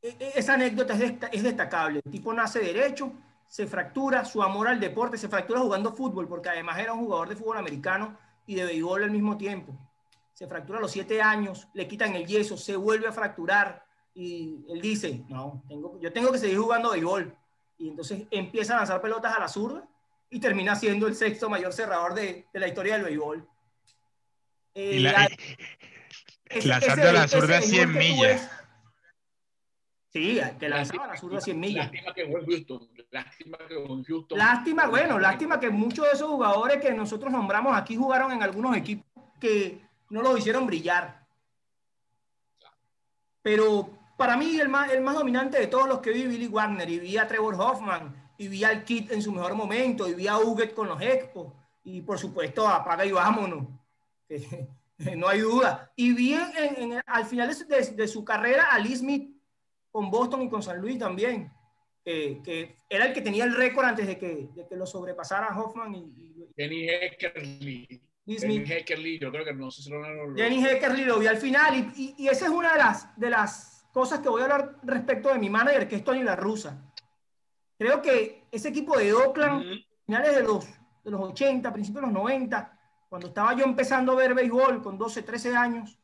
[0.00, 0.94] e- e- esa anécdota
[1.32, 2.00] es destacable.
[2.04, 3.12] El tipo nace derecho,
[3.46, 7.28] se fractura, su amor al deporte, se fractura jugando fútbol, porque además era un jugador
[7.28, 9.74] de fútbol americano y de béisbol al mismo tiempo.
[10.32, 13.83] Se fractura a los siete años, le quitan el yeso, se vuelve a fracturar
[14.14, 17.36] y él dice, no, tengo, yo tengo que seguir jugando béisbol.
[17.78, 19.88] Y entonces empieza a lanzar pelotas a la zurda
[20.30, 23.48] y termina siendo el sexto mayor cerrador de, de la historia del béisbol.
[24.74, 25.28] Y la-
[26.46, 28.42] ese- lanzando ese- a la zurda béisbol 100 que tú millas.
[28.42, 28.50] ves-
[30.12, 31.86] Sí, que lanzaba a la zurda 100 millas.
[31.90, 32.88] Lástima que fue Houston.
[33.10, 34.38] Lástima que fue Houston.
[34.38, 38.76] Lástima, bueno, lástima que muchos de esos jugadores que nosotros nombramos aquí jugaron en algunos
[38.76, 39.04] equipos
[39.40, 41.26] que no los hicieron brillar.
[43.42, 46.88] Pero para mí el más, el más dominante de todos los que vi, Billy Wagner,
[46.88, 50.26] y vi a Trevor Hoffman, y vi al Kid en su mejor momento, y vi
[50.28, 51.52] a Uget con los Expos,
[51.84, 53.66] y por supuesto apaga y vámonos,
[55.16, 55.92] no hay duda.
[55.96, 59.30] Y vi en- al final de su, de- de su carrera a Lee Smith
[59.90, 61.52] con Boston y con San Luis también,
[62.04, 65.56] que, que era el que tenía el récord antes de que, de que lo sobrepasara
[65.58, 68.00] Hoffman y, y- Jenny Heckerly.
[68.26, 68.64] Jenny.
[68.64, 71.74] Heckerly, yo creo que no sé si lo lo- Jenny Heckerly lo vi al final
[71.76, 74.76] y, y- y esa es una de las, de las cosas que voy a hablar
[74.82, 76.82] respecto de mi manager, que es Tony La Russa.
[77.78, 79.62] Creo que ese equipo de Oakland,
[80.04, 80.66] finales de los,
[81.04, 82.78] de los 80, principios de los 90,
[83.08, 85.96] cuando estaba yo empezando a ver béisbol con 12, 13 años,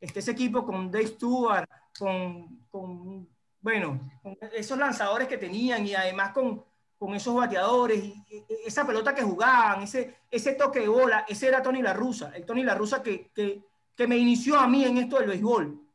[0.00, 3.28] este, ese equipo con Dave Stewart, con, con,
[3.60, 6.64] bueno, con esos lanzadores que tenían y además con,
[6.98, 11.46] con esos bateadores, y, y- esa pelota que jugaban, ese, ese toque de bola, ese
[11.46, 13.62] era Tony La Russa, el Tony La Russa que, que,
[13.94, 15.85] que me inició a mí en esto del béisbol.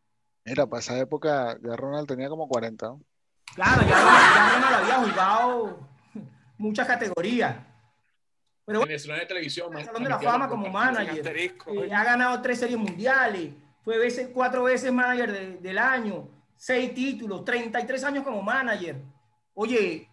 [0.45, 2.86] Mira, para esa época ya Ronald tenía como 40.
[2.88, 3.01] ¿no?
[3.56, 5.80] Claro, ya, ya Ronald había jugado
[6.58, 7.56] muchas categorías.
[8.65, 9.77] Pero bueno, de televisión.
[9.77, 11.27] el Salón de la Fama como manager.
[11.38, 16.93] Eh, ha ganado tres series mundiales, fue veces, cuatro veces manager de- del año, seis
[16.93, 19.01] títulos, 33 años como manager.
[19.56, 20.08] Oye,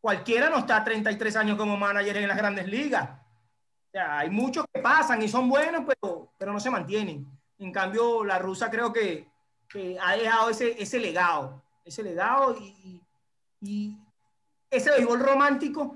[0.00, 3.08] cualquiera no está 33 años como manager en las grandes ligas.
[3.10, 7.26] O sea, hay muchos que pasan y son buenos, pero, pero no se mantienen.
[7.58, 9.28] En cambio, la rusa creo que,
[9.76, 13.02] que ha dejado ese, ese legado, ese legado y,
[13.60, 13.94] y
[14.70, 15.94] ese béisbol romántico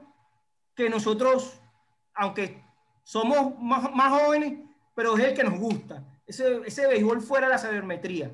[0.75, 1.59] que nosotros,
[2.15, 2.63] aunque
[3.05, 4.59] somos más, más jóvenes,
[4.95, 6.05] pero es el que nos gusta.
[6.27, 8.31] Ese, ese béisbol fuera de la sabermetría,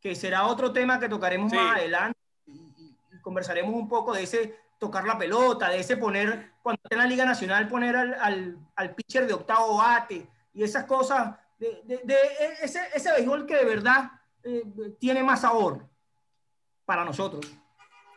[0.00, 1.56] que será otro tema que tocaremos Sí.
[1.58, 5.98] más adelante y, y- y conversaremos un poco de ese tocar la pelota, de ese
[5.98, 10.26] poner, cuando esté en la Liga Nacional, poner al, al, al pitcher de octavo bate
[10.54, 12.16] y esas cosas, de, de- de
[12.62, 14.10] ese, ese béisbol que de verdad
[14.44, 14.64] eh,
[14.98, 15.86] tiene más sabor
[16.84, 17.46] para nosotros.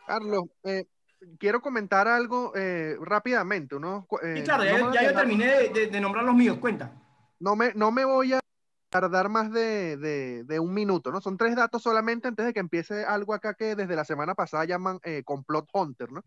[0.06, 0.86] Carlos, eh,
[1.38, 3.74] quiero comentar algo eh, rápidamente.
[3.76, 6.34] unos cu- eh, Y claro, ya, no ya yo terminé de, de- de nombrar los
[6.34, 6.92] míos, cuenta.
[7.40, 8.40] no me, no me voy a
[8.90, 11.20] tardar más de, de- de un minuto, ¿no?
[11.20, 14.64] Son tres datos solamente antes de que empiece algo acá que desde la semana pasada
[14.64, 16.22] llaman eh, complot hunter, ¿no?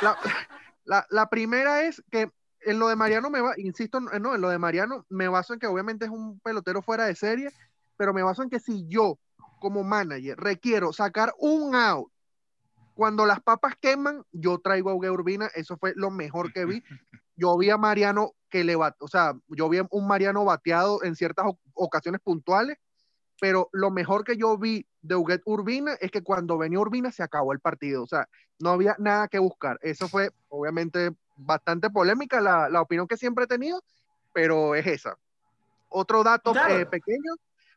[0.00, 0.16] La,
[0.84, 2.30] la- la primera es que
[2.64, 5.58] en lo de Mariano me va, insisto, no, en lo de Mariano me baso en
[5.60, 7.50] que obviamente es un pelotero fuera de serie,
[8.02, 9.16] pero me baso en que si yo
[9.60, 12.10] como manager requiero sacar un out
[12.94, 16.82] cuando las papas queman, yo traigo a Uge Urbina, eso fue lo mejor que vi.
[17.36, 21.02] Yo vi a Mariano que le bat, o sea, yo vi a un Mariano bateado
[21.02, 22.76] en ciertas ocasiones puntuales,
[23.40, 27.22] pero lo mejor que yo vi de Uguet Urbina es que cuando venía Urbina se
[27.22, 29.78] acabó el partido, o sea, no había nada que buscar.
[29.80, 33.80] Eso fue obviamente bastante polémica la, la opinión que siempre he tenido,
[34.34, 35.16] pero es esa.
[35.88, 36.76] Otro dato Claro.
[36.76, 37.32] eh, pequeño,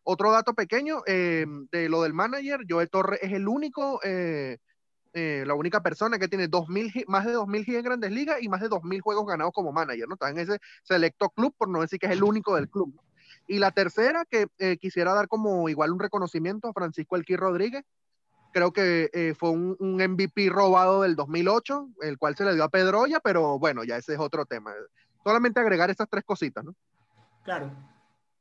[0.06, 4.60] otro dato pequeño eh, de lo del manager, Joel Torres es el único, eh,
[5.14, 8.38] eh, la única persona que tiene 2000, hit- más de 2.000 hits en grandes ligas
[8.42, 10.14] y más de 2.000 juegos ganados como manager, ¿no?
[10.14, 12.94] Está en ese selecto club, por no decir que es el único del club.
[13.48, 17.84] Y la tercera, que eh, quisiera dar como igual un reconocimiento a Francisco Elquí Rodríguez,
[18.54, 22.64] creo que eh, fue un, un MVP robado del 2008, el cual se le dio
[22.64, 24.74] a Pedroya, pero bueno, ya ese es otro tema.
[25.24, 26.74] Solamente agregar esas tres cositas, ¿no?
[27.44, 27.72] Claro.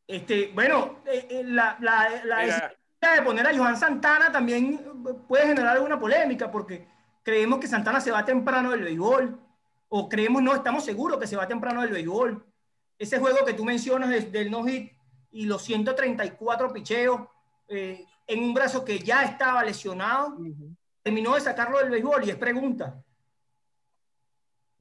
[0.06, 5.46] Este, bueno, eh, eh, la, la, decisión de poner a Johan Santana también eh, puede
[5.46, 6.86] generar alguna polémica porque
[7.22, 9.40] creemos que Santana se va temprano del béisbol
[9.88, 12.44] o creemos, no, estamos seguros que se va temprano del béisbol.
[12.98, 14.92] Ese juego que tú mencionas del no-hit
[15.30, 17.20] y los 134 picheos
[17.68, 20.36] eh, en un brazo que ya estaba lesionado,
[21.02, 23.03] terminó de sacarlo del béisbol y es pregunta.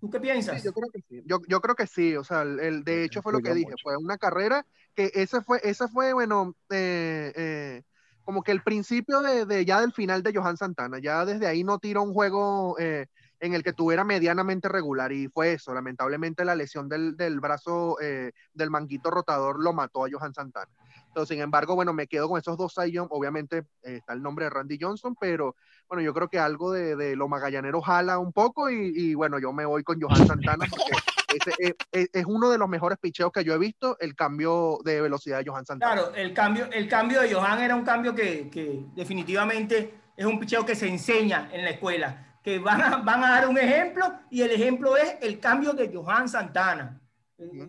[0.03, 0.59] ¿Tú qué piensas?
[0.59, 1.23] Sí, yo creo que sí.
[1.25, 3.69] Yo, yo creo que sí, o sea, el, el- de hecho fue lo que dije,
[3.69, 3.83] mucho.
[3.83, 7.83] fue una carrera que ese fue, ese fue, bueno, eh, eh,
[8.25, 11.63] como que el principio de, de ya del final de Johan Santana, ya desde ahí
[11.63, 13.05] no tiró un juego eh,
[13.39, 17.95] en el que tuviera medianamente regular y fue eso, lamentablemente la lesión del, del brazo
[18.01, 20.71] eh, del manguito rotador lo mató a Johan Santana.
[21.13, 22.73] Entonces, sin embargo, bueno, me quedo con esos dos.
[22.75, 25.55] Obviamente eh, está el nombre de Randy Johnson, pero
[25.87, 29.37] bueno, yo creo que algo de, de lo magallanero jala un poco y, y, bueno,
[29.37, 30.91] yo me voy con Johan Santana porque
[31.35, 34.79] ese es, es- es uno de los mejores picheos que yo he visto, el cambio
[34.83, 35.93] de velocidad de Johan Santana.
[35.93, 40.39] Claro, el cambio, el cambio de Johan era un cambio que, que definitivamente es un
[40.39, 44.03] picheo que se enseña en la escuela, que van a, van a dar un ejemplo
[44.31, 46.99] y el ejemplo es el cambio de Johan Santana.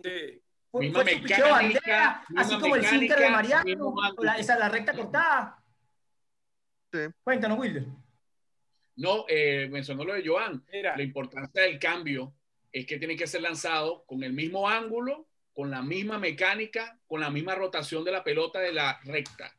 [0.02, 0.42] Sí.
[0.74, 5.62] Fue, su picheo bandera, así como el sinker de Mariano, la, esa, la recta cortada.
[6.92, 6.98] Sí.
[7.22, 7.86] Cuéntanos, Wilder.
[8.96, 10.64] No, eh, mencionó lo de Joan.
[10.72, 12.34] Mira, La importancia del cambio
[12.72, 17.20] es que tiene que ser lanzado con el mismo ángulo, con la misma mecánica, con
[17.20, 19.56] la misma rotación de la pelota de la recta.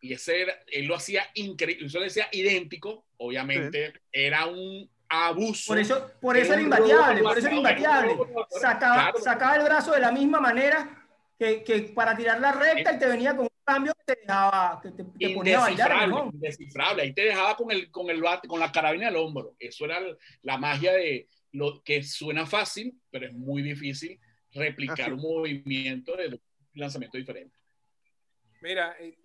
[0.00, 5.68] Y ese era- él lo hacía increíble, eso lo decía idéntico, obviamente era un abuso.
[5.68, 9.18] Por eso, por eso Era robo, por eso era robo, Sacaba, claro.
[9.20, 11.06] sacaba el brazo de la misma manera
[11.38, 14.80] que, que para tirar la recta y te venía con un cambio que te dejaba,
[14.82, 16.08] que te, te ponía a bailar.
[16.08, 16.30] ¿no?
[16.32, 17.02] indescifrable.
[17.02, 19.54] Ahí te dejaba con el, con el bate, con la carabina al hombro.
[19.58, 20.00] Eso era
[20.42, 24.20] la magia de lo que suena fácil, pero es muy difícil
[24.52, 25.12] replicar Así.
[25.12, 26.40] un movimiento de un
[26.74, 27.56] lanzamiento diferente.
[28.60, 29.16] Mira, eh,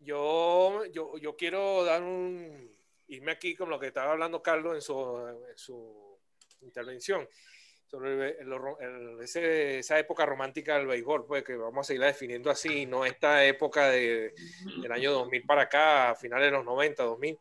[0.00, 2.70] yo, yo, yo quiero dar un.
[3.10, 6.18] Irme aquí con lo que estaba hablando Carlos en su, su
[6.62, 7.28] intervención
[7.86, 13.04] sobre el- esa época romántica del béisbol, pues que vamos a seguirla definiendo así, no
[13.04, 14.32] esta época de,
[14.80, 17.36] del año 2000 para acá, a finales de los 90, 2000.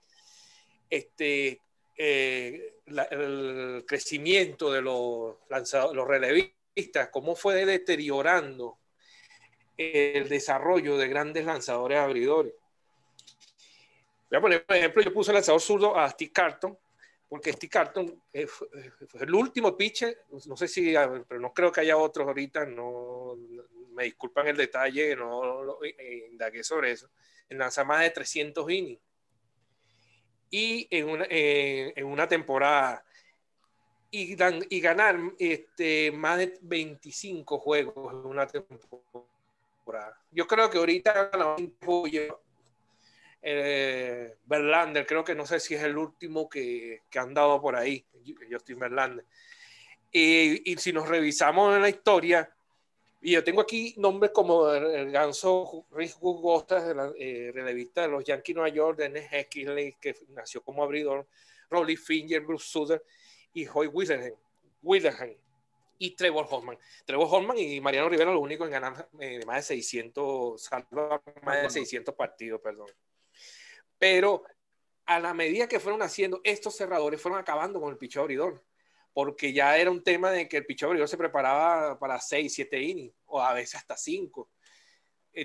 [0.90, 1.62] Este,
[1.96, 2.74] eh,
[3.12, 5.36] el crecimiento de los,
[5.94, 8.80] los relevistas, cómo fue deteriorando
[9.78, 12.54] el desarrollo de grandes lanzadores abridores.
[14.30, 16.78] Voy a poner, por ejemplo, yo puse el lanzador zurdo a Steve Carton,
[17.28, 18.68] porque Steve Carton eh, fue,
[19.08, 20.94] fue el último pitcher, no sé si,
[21.28, 23.36] pero no creo que haya otros ahorita, no,
[23.94, 27.10] me disculpan el detalle, no lo- eh, indagué sobre eso,
[27.50, 29.02] en lanzar más de 300 innings.
[30.52, 31.94] Y en una, eh,
[32.28, 33.06] temporada
[34.10, 34.36] y,
[34.70, 40.20] y ganar este, más de 25 juegos en una temporada.
[40.32, 41.30] Yo creo que ahorita
[43.42, 47.76] eh, Verlander, creo que no sé si es el último que, que han dado por
[47.76, 48.06] ahí,
[48.50, 49.26] Justin Verlander.
[50.12, 52.52] Y, y si nos revisamos en la historia,
[53.22, 58.24] y yo tengo aquí nombres como el, el ganso Rick Gostas, eh, relevista de los
[58.24, 61.28] Yankees Nueva York, Dennis Eckersley, que nació como abridor,
[61.70, 63.04] Rolly Finger, Bruce Sutter
[63.54, 65.36] y Hoy Wilderhan,
[65.98, 66.78] y Trevor Hoffman.
[67.06, 71.64] Trevor Hoffman y Mariano Rivera los únicos en ganar eh, más de 600, salvar más
[71.64, 72.88] de 600 partidos, perdón.
[74.00, 74.44] Pero
[75.06, 78.64] a la medida que fueron haciendo, estos cerradores fueron acabando con el picheo abridor,
[79.14, 82.82] porque ya era un tema de que el picheo abridor se preparaba para 6, 7
[82.82, 84.50] innings, o a veces hasta 5.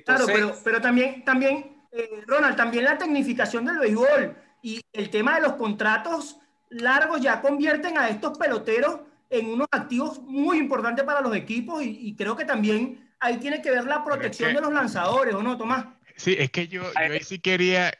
[0.04, 5.36] Claro, pero, pero también, también eh, Ronald, también la tecnificación del béisbol y el tema
[5.36, 6.38] de los contratos
[6.70, 12.08] largos ya convierten a estos peloteros en unos activos muy importantes para los equipos y,
[12.08, 15.42] y creo que también ahí tiene que ver la protección que- de los lanzadores, ¿o
[15.42, 15.86] no, Tomás?
[16.16, 17.92] Sí, es que yo, yo ahí sí quería,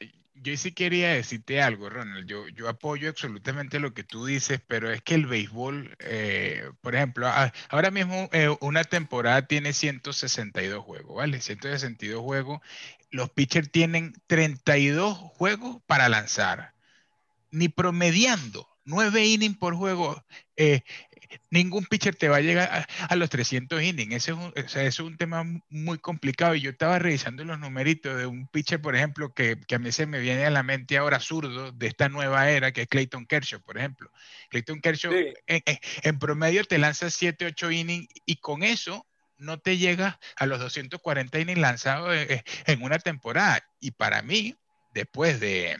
[0.45, 2.27] yo sí quería decirte algo, Ronald.
[2.29, 6.95] Yo, yo apoyo absolutamente lo que tú dices, pero es que el béisbol, eh, por
[6.95, 11.41] ejemplo, a- ahora mismo eh, una temporada tiene 162 juegos, ¿vale?
[11.41, 12.61] 162 juegos.
[13.11, 16.75] Los pitchers tienen 32 juegos para lanzar.
[17.51, 20.25] Ni promediando 9 innings por juego,
[20.57, 20.83] eh,
[21.51, 24.15] ningún pitcher te va a llegar a, a los 300 innings.
[24.15, 26.55] Ese es un, o sea, eso es un tema muy complicado.
[26.55, 29.93] Y yo estaba revisando los numeritos de un pitcher, por ejemplo, que, que a mí
[29.93, 33.27] se me viene a la mente ahora zurdo de esta nueva era, que es Clayton
[33.27, 34.11] Kershaw, por ejemplo.
[34.51, 35.35] Clayton Kershaw Sí.
[35.47, 39.07] en, en- en promedio te lanza 7, 8 innings y con eso
[39.37, 43.65] no te llegas a los 240 innings lanzados en, en una temporada.
[43.81, 44.55] Y para mí,
[44.95, 45.77] después de,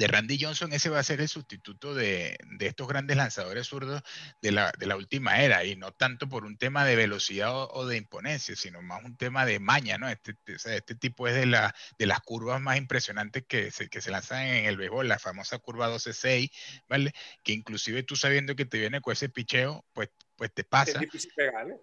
[0.00, 4.02] de Randy Johnson, ese va a ser el sustituto de, de estos grandes lanzadores zurdos
[4.40, 7.86] de la, de la última era, y no tanto por un tema de velocidad o,
[7.86, 10.08] de imponencia, sino más un tema de maña, ¿no?
[10.08, 14.00] Este, sea, este tipo es de, la, de las curvas más impresionantes que se, que
[14.00, 16.50] se lanzan en el béisbol, la famosa curva 12-6,
[16.88, 17.12] ¿vale?
[17.42, 20.08] Que inclusive tú sabiendo que te viene con ese picheo, pues,
[20.40, 20.98] pues te Es pasa.
[20.98, 21.74] difícil pegarle.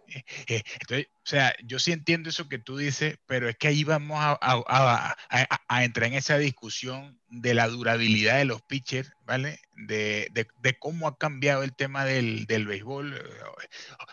[0.48, 3.84] Eh, entonces, o sea, yo sí entiendo eso que tú dices, pero es que ahí
[3.84, 8.64] vamos a, a- a- a- a entrar en esa discusión de la durabilidad de los
[8.64, 9.60] pitchers, ¿vale?
[9.76, 13.14] De, de- de cómo ha cambiado el tema del, del béisbol.
[13.16, 13.68] Eh,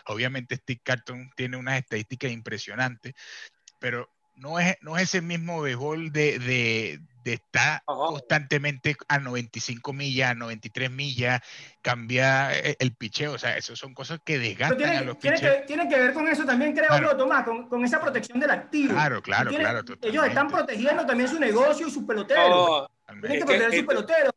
[0.05, 3.15] Obviamente Steve Carton tiene unas estadísticas impresionantes,
[3.79, 8.05] pero no es, no es ese mismo béisbol de, de, de estar Ajá.
[8.07, 11.41] constantemente a 95 millas, a 93 millas,
[11.81, 15.39] cambiar el, el picheo, o sea, eso son cosas que desgastan tiene, a los tiene
[15.41, 17.11] que, tiene que ver con eso también, creo Claro.
[17.11, 18.93] yo, Tomás, con, con esa protección del activo.
[18.93, 22.87] Claro, claro, Tiene- claro, Ellos están protegiendo también su negocio y sus peloteros.
[22.89, 24.33] Totalmente, Tienen que proteger sus peloteros.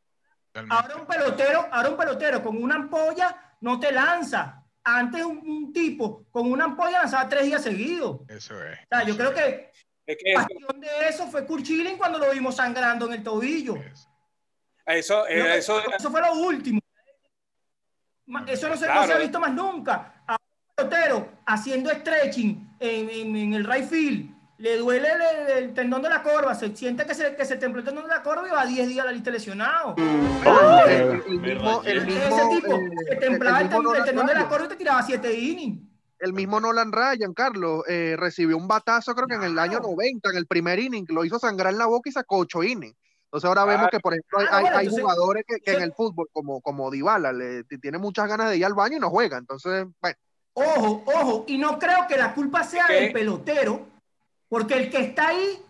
[0.70, 4.64] Ahora un pelotero, ahora un pelotero con una ampolla no te lanza.
[4.82, 8.20] Antes un, un tipo con una ampolla lanzaba tres días seguidos.
[8.28, 8.78] Eso es.
[8.78, 9.72] O sea, yo creo es, que
[10.08, 13.22] es que eso- pasión de eso fue Kurt Schilling cuando lo vimos sangrando en el
[13.22, 13.76] tobillo.
[13.76, 14.08] eso.
[14.86, 16.80] Eso, eh, No, eso, eso fue lo último.
[18.46, 20.22] Eso no se, no se ha visto más nunca.
[20.26, 25.08] A un pelotero haciendo stretching en, en- en el right field, le duele
[25.58, 28.10] el, tendón de la corva, se siente que se, que se templó el tendón de
[28.10, 29.94] la corva y va 10 días a la lista lesionado.
[29.98, 32.06] El, el- el Me mismo, el rayé.
[32.06, 32.78] mismo, Ese tipo
[33.08, 33.68] se templaba el,
[34.04, 35.87] tendón de la corva y te tiraba 7 innings.
[36.20, 39.90] El mismo Nolan Ryan, Carlos, eh, recibió un batazo creo que en el año Claro.
[39.90, 42.96] 90, en el primer inning, lo hizo sangrar en la boca y sacó 8 innings.
[43.24, 46.28] Entonces ahora vemos que, por ejemplo, hay, bueno, entonces- jugadores que, que en el fútbol,
[46.32, 49.36] como, como Dybala, le, tiene muchas ganas de ir al baño y no juega.
[49.38, 50.16] Entonces, bueno,
[50.54, 52.94] Ojo, ojo, y no creo que la culpa sea ¿Qué?
[52.94, 53.86] del pelotero,
[54.48, 55.62] porque el que está ahí,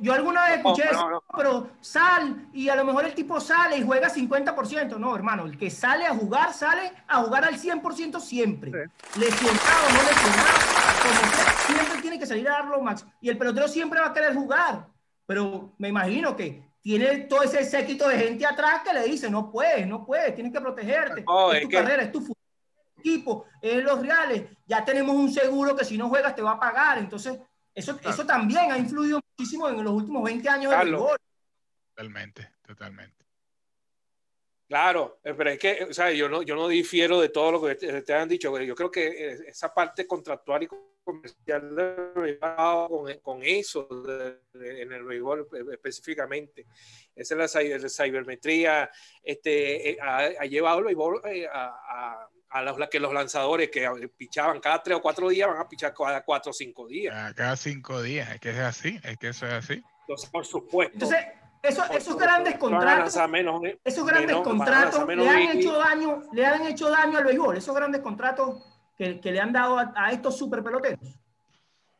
[0.00, 1.22] yo alguna vez escuché no, no.
[1.36, 4.96] pero sal, y a lo mejor el tipo sale y juega 50%.
[4.98, 8.70] No, hermano, el que sale a jugar, sale a jugar al 100% siempre.
[9.18, 10.58] Lesionado, no lesionado,
[11.02, 13.12] como sea, siempre tiene que salir a dar lo máximo.
[13.20, 14.86] Y el pelotero siempre va a querer jugar,
[15.26, 19.50] pero me imagino que tiene todo ese séquito de gente atrás que le dice, no
[19.50, 22.36] puedes, no puedes, tienes que protegerte, No, es es tu que- carrera, es tu futuro
[22.98, 26.60] equipo, es los reales, ya tenemos un seguro que si no juegas te va a
[26.60, 26.98] pagar.
[26.98, 27.38] Entonces,
[27.76, 31.00] eso, eso también ha influido muchísimo en los últimos 20 años del Carlos.
[31.02, 31.18] béisbol.
[31.94, 33.24] Totalmente, totalmente.
[34.68, 37.76] Claro, pero es que, o sea, yo no, yo no difiero de todo lo que
[37.76, 40.68] te, te han dicho, pero yo creo que eh, esa parte contractual y
[41.04, 46.66] comercial del béisbol con, con eso de- de- en el béisbol específicamente,
[47.14, 48.90] esa es la, la cibermetría,
[49.22, 52.28] este, eh, ha, ha llevado el béisbol eh, a, a,
[52.58, 55.92] a los, que los lanzadores que pichaban cada tres o cuatro días van a pichar
[55.94, 57.34] cada cuatro o cinco días.
[57.34, 59.82] Cada cinco días, es que es así, es que eso es así.
[60.00, 60.92] Entonces, por supuesto.
[60.94, 61.18] Entonces,
[61.62, 66.22] eso- por esos grandes contratos, menos, esos grandes menos- contratos le han y- hecho daño,
[66.32, 68.62] le han hecho daño al béisbol, esos grandes contratos
[68.96, 71.00] que, que le han dado a, a estos super peloteros.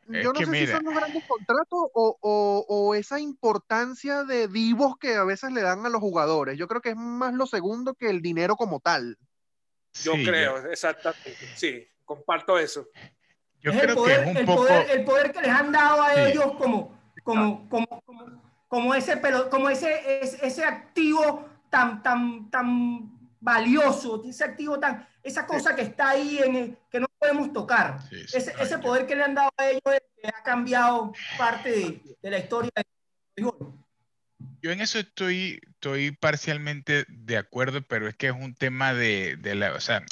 [0.09, 4.47] Es yo no sé si son los grandes contratos o, o- o esa importancia de
[4.47, 6.57] divos que a veces le dan a los jugadores.
[6.57, 9.17] Yo creo que es más lo segundo que el dinero como tal.
[10.03, 11.37] Yo Sí, creo, exactamente.
[11.55, 12.87] Sí, comparto eso.
[13.61, 14.61] Yo es creo el poder, que es un el, poco.
[14.61, 16.21] poder, el poder que les han dado a Sí.
[16.31, 22.49] ellos como, como, como, como, como ese pelo, como ese, ese, ese activo tan, tan,
[22.49, 27.51] tan valioso, ese activo tan, esa cosa que está ahí en el- que no podemos
[27.53, 27.99] tocar.
[28.09, 31.69] Sí, sí, ese, ese poder que le han dado a ellos que ha cambiado parte
[31.71, 32.71] de, de la historia
[33.35, 33.51] del.
[34.61, 39.37] Yo en eso estoy, estoy parcialmente de acuerdo, pero es que es un tema de,
[39.37, 40.03] de la, o sea,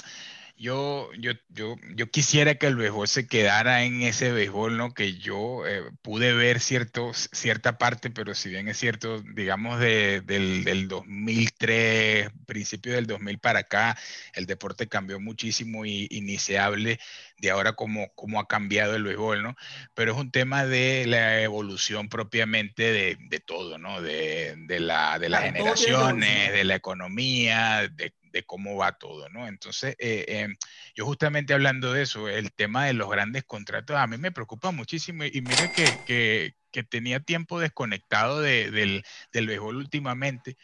[0.57, 4.93] yo, yo, yo, yo quisiera que el béisbol se quedara en ese béisbol, ¿no?
[4.93, 10.21] Que yo eh, pude ver cierto, cierta parte, pero si bien es cierto, digamos, de,
[10.21, 13.97] del, del 2003, principio del 2000 para acá,
[14.33, 16.99] el deporte cambió muchísimo y, y ni se hable
[17.37, 19.55] de ahora cómo, cómo ha cambiado el béisbol, ¿no?
[19.93, 24.01] Pero es un tema de la evolución propiamente de, de todo, ¿no?
[24.01, 29.47] De, de, la, de las generaciones, de la economía, de, de cómo va todo, ¿no?
[29.47, 30.47] Entonces, eh, eh,
[30.93, 34.71] yo justamente hablando de eso, el tema de los grandes contratos, a mí me preocupa
[34.71, 36.53] muchísimo y, y mira que, que,
[36.89, 40.57] tenía tiempo desconectado de, del, del béisbol últimamente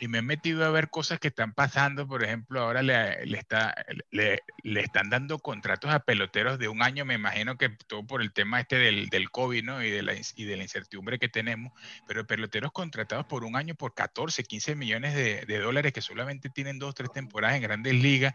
[0.00, 2.06] y me he metido a ver cosas que están pasando.
[2.06, 3.74] Por ejemplo, ahora le, le está,
[4.10, 8.22] le, le, están dando contratos a peloteros de un año, me imagino que todo por
[8.22, 9.82] el tema este del, del COVID ¿no?
[9.82, 11.72] y, de la, y de la incertidumbre que tenemos,
[12.06, 16.50] pero peloteros contratados por un año por 14, 15 millones de, de dólares que solamente
[16.50, 18.34] tienen dos, tres temporadas en grandes ligas.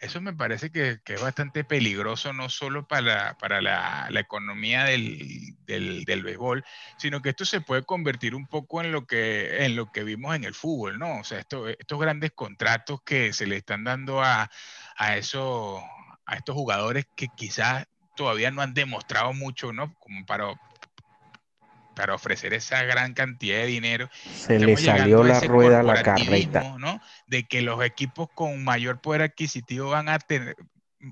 [0.00, 4.84] Eso me parece que, que es bastante peligroso, no solo para, para la, la economía
[4.84, 6.64] del, del, del, béisbol,
[6.98, 10.36] sino que esto se puede convertir un poco en lo que, en lo que vimos
[10.36, 10.97] en el fútbol, ¿no?
[11.20, 14.50] O sea, esto, estos grandes contratos que se le están dando a,
[14.96, 15.82] a, eso,
[16.26, 17.86] a estos jugadores que quizás
[18.16, 19.94] todavía no han demostrado mucho, ¿no?
[20.00, 20.52] Como para,
[21.94, 24.10] para ofrecer esa gran cantidad de dinero.
[24.34, 26.76] Se le salió la rueda a la carreta.
[26.78, 27.00] ¿no?
[27.26, 30.56] De que los equipos con mayor poder adquisitivo van a tener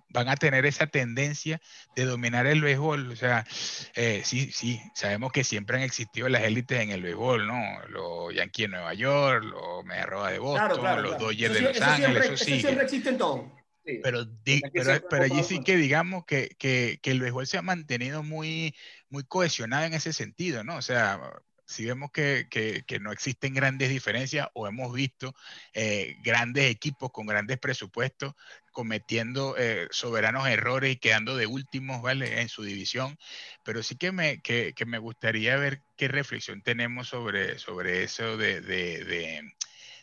[0.08, 1.60] van a tener esa tendencia
[1.94, 3.10] de dominar el béisbol.
[3.10, 3.46] O sea,
[3.94, 7.60] eh, sí, sí, sabemos que siempre han existido las élites en el béisbol, ¿no?
[7.88, 11.24] Los Yankees de Nueva York, los Mediarrojas de Boston, claro, claro, los claro.
[11.24, 12.60] Dodgers de Los Ángeles, eso, eso sigue.
[12.60, 13.52] siempre existe en todo.
[13.84, 14.00] Sí.
[14.02, 17.62] Pero, di, pero, pero allí sí que digamos que, que, que el béisbol se ha
[17.62, 18.74] mantenido muy,
[19.08, 20.76] muy cohesionado en ese sentido, ¿no?
[20.76, 21.20] O sea,
[21.66, 25.34] si vemos que, que, que no existen grandes diferencias o hemos visto
[25.74, 28.34] eh, grandes equipos con grandes presupuestos
[28.70, 32.40] cometiendo eh, soberanos errores y quedando de últimos, ¿vale?
[32.40, 33.18] En su división.
[33.64, 38.36] Pero sí que me, que, que me gustaría ver qué reflexión tenemos sobre, sobre eso
[38.36, 39.54] de, de, de,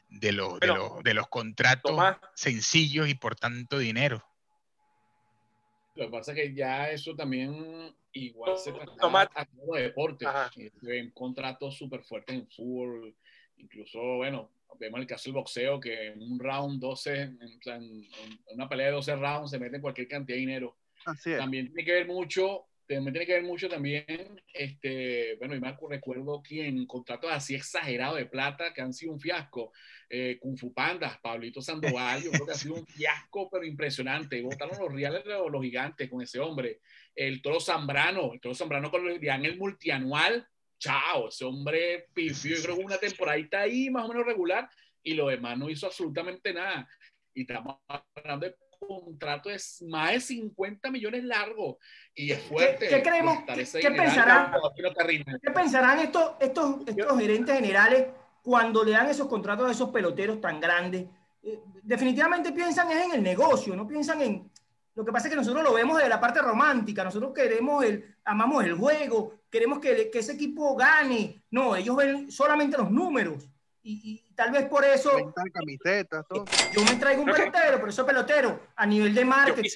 [0.09, 2.17] de los, de, Bueno, los, de los contratos Tomás.
[2.35, 4.27] sencillos y por tanto dinero.
[6.03, 10.25] Lo que pasa es que ya eso también igual se traslada a todo deporte.
[10.25, 10.51] Ajá.
[10.57, 13.15] Eh, se ven contratos súper fuertes en fútbol,
[13.55, 18.07] incluso, bueno, vemos el caso del boxeo, que en un round 12, en, en
[18.49, 20.75] una pelea de 12 rounds, se meten cualquier cantidad de dinero.
[21.05, 21.37] Así es.
[21.37, 22.65] También tiene que ver mucho
[22.95, 24.05] también tiene que ver mucho también,
[24.53, 29.19] este, bueno, y me recuerdo quién, contratos así exagerados de plata que han sido un
[29.19, 29.71] fiasco.
[30.09, 34.41] Eh, Kung Fu Pablito Sandoval, yo creo que ha sido un fiasco, pero impresionante.
[34.41, 36.81] Votaron los reales de los gigantes con ese hombre.
[37.15, 42.63] El Toro Zambrano, el Toro Zambrano con el, el multianual, chao, ese hombre pifió, yo
[42.63, 44.69] creo que una temporadita ahí más o menos regular
[45.01, 46.87] y lo demás no hizo absolutamente nada.
[47.33, 48.55] Y estamos hablando de
[48.87, 51.77] contrato es más de 50 millones largo
[52.13, 52.87] y es fuerte.
[52.87, 53.39] ¿Qué, creemos?
[53.45, 54.53] ¿Qué, pensarán,
[55.41, 58.07] ¿Qué pensarán estos, estos, estos gerentes generales
[58.41, 61.05] cuando le dan esos contratos a esos peloteros tan grandes?
[61.43, 64.51] Eh, definitivamente piensan es en el negocio, no piensan en...
[64.95, 68.15] Lo que pasa es que nosotros lo vemos desde la parte romántica, nosotros queremos el,
[68.25, 71.43] amamos el juego, queremos que, que ese equipo gane.
[71.49, 73.49] No, ellos ven solamente los números
[73.83, 76.45] y, tal vez por eso camisetas, todo.
[76.73, 79.69] yo me traigo un pelotero, pero ese pelotero a nivel de marketing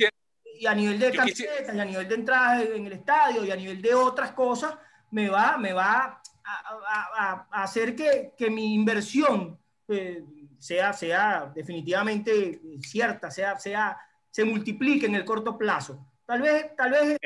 [0.59, 3.55] y a nivel de camisetas y a nivel de entradas en el estadio y a
[3.55, 4.75] nivel de otras cosas
[5.11, 10.23] me va, me va a, hacer que, que, mi inversión eh,
[10.59, 13.97] sea, sea definitivamente cierta, sea, sea,
[14.31, 16.05] se multiplique en el corto plazo.
[16.25, 17.17] Tal vez, tal vez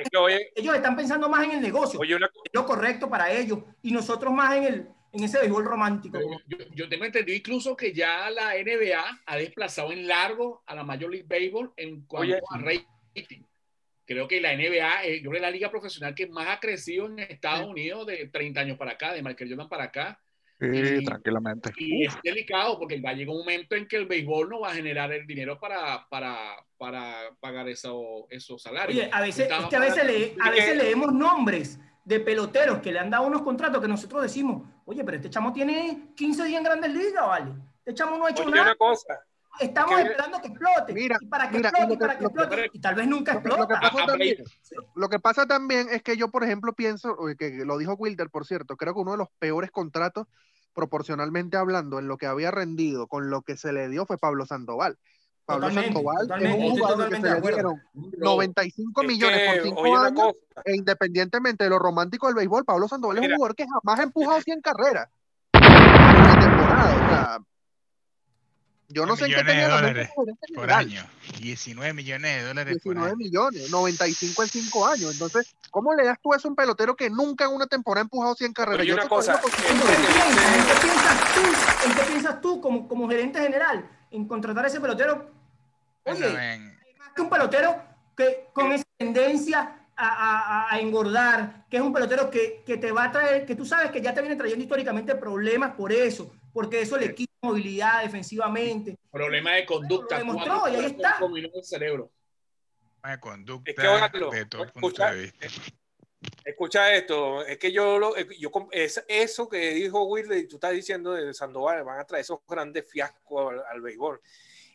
[0.55, 1.99] ellos están pensando más en el negocio,
[2.53, 6.19] lo correcto para ellos, y nosotros más en el, en ese béisbol romántico.
[6.73, 11.11] Yo, tengo entendido incluso que ya la NBA ha desplazado en largo a la Major
[11.11, 13.43] League Baseball en cuanto a rating.
[14.05, 17.05] Creo que la NBA, eh, yo creo que la liga profesional que más ha crecido
[17.05, 20.19] en Estados Unidos de 30 años para acá, de Michael Jordan para acá.
[20.59, 21.71] Sí, tranquilamente.
[21.77, 24.71] Y es delicado porque va a llegar un momento en que el béisbol no va
[24.71, 28.99] a generar el dinero para, para, para pagar eso, esos salarios.
[28.99, 33.27] Oye, a veces, a veces, a veces leemos nombres de peloteros que le han dado
[33.27, 37.27] unos contratos que nosotros decimos, oye, pero este chamo tiene 15 días en Grandes Ligas,
[37.27, 37.51] ¿vale?
[37.79, 38.63] Este chamo no ha hecho nada.
[38.63, 39.19] Una cosa,
[39.59, 40.93] Estamos esperando que explote.
[40.93, 42.69] Mira, y para que explote, para que, explote.
[42.73, 43.59] y tal vez nunca explote.
[43.59, 44.37] Lo, que pasa también,
[44.95, 48.45] lo que pasa también es que yo, por ejemplo, pienso, que lo dijo Wilder, por
[48.45, 50.27] cierto, creo que uno de los peores contratos,
[50.73, 54.45] proporcionalmente hablando, en lo que había rendido con lo que se le dio fue Pablo
[54.45, 54.97] Sandoval.
[55.51, 60.33] Pablo Sandoval es un jugador que se le dieron 95 millones por 5 años
[60.65, 64.03] e independientemente de lo romántico del béisbol, Pablo Sandoval es un jugador que jamás ha
[64.03, 65.09] empujado 100 carreras
[65.53, 66.93] en temporada.
[66.93, 67.39] O sea,
[68.89, 70.09] yo no sé en qué tenía de dólares
[70.53, 71.03] por año.
[71.39, 75.11] 19 millones de dólares 19 millones, 95 en 5 años.
[75.13, 78.05] Entonces, ¿cómo le das tú eso a un pelotero que nunca en una temporada ha
[78.05, 78.85] empujado 100 carreras?
[78.85, 83.89] Yo una cosa, ¿en qué piensas tú, ¿en qué piensas tú como, como gerente general
[84.11, 85.40] en contratar a ese pelotero
[86.03, 86.57] Oye,
[86.97, 87.81] más que un pelotero
[88.15, 93.45] que con esa tendencia a, engordar, que es un pelotero que, te va a traer,
[93.45, 97.13] que tú sabes que ya te viene trayendo históricamente problemas por eso, porque eso le
[97.13, 98.97] quita movilidad defensivamente.
[99.11, 100.17] Problema de conducta.
[100.17, 101.19] Lo demostró y ahí está.
[101.21, 102.11] El cerebro.
[103.03, 105.47] De conducta es que, de todo escucha, de vista.
[106.45, 110.71] Escucha esto, es que yo, lo, yo es eso que dijo Will, y tú estás
[110.71, 114.21] diciendo de Sandoval, van a traer esos grandes fiascos al, al béisbol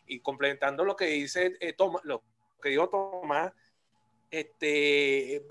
[0.07, 2.23] y complementando lo que dice eh, lo
[2.61, 3.53] que dijo Tomás,
[4.31, 5.43] este,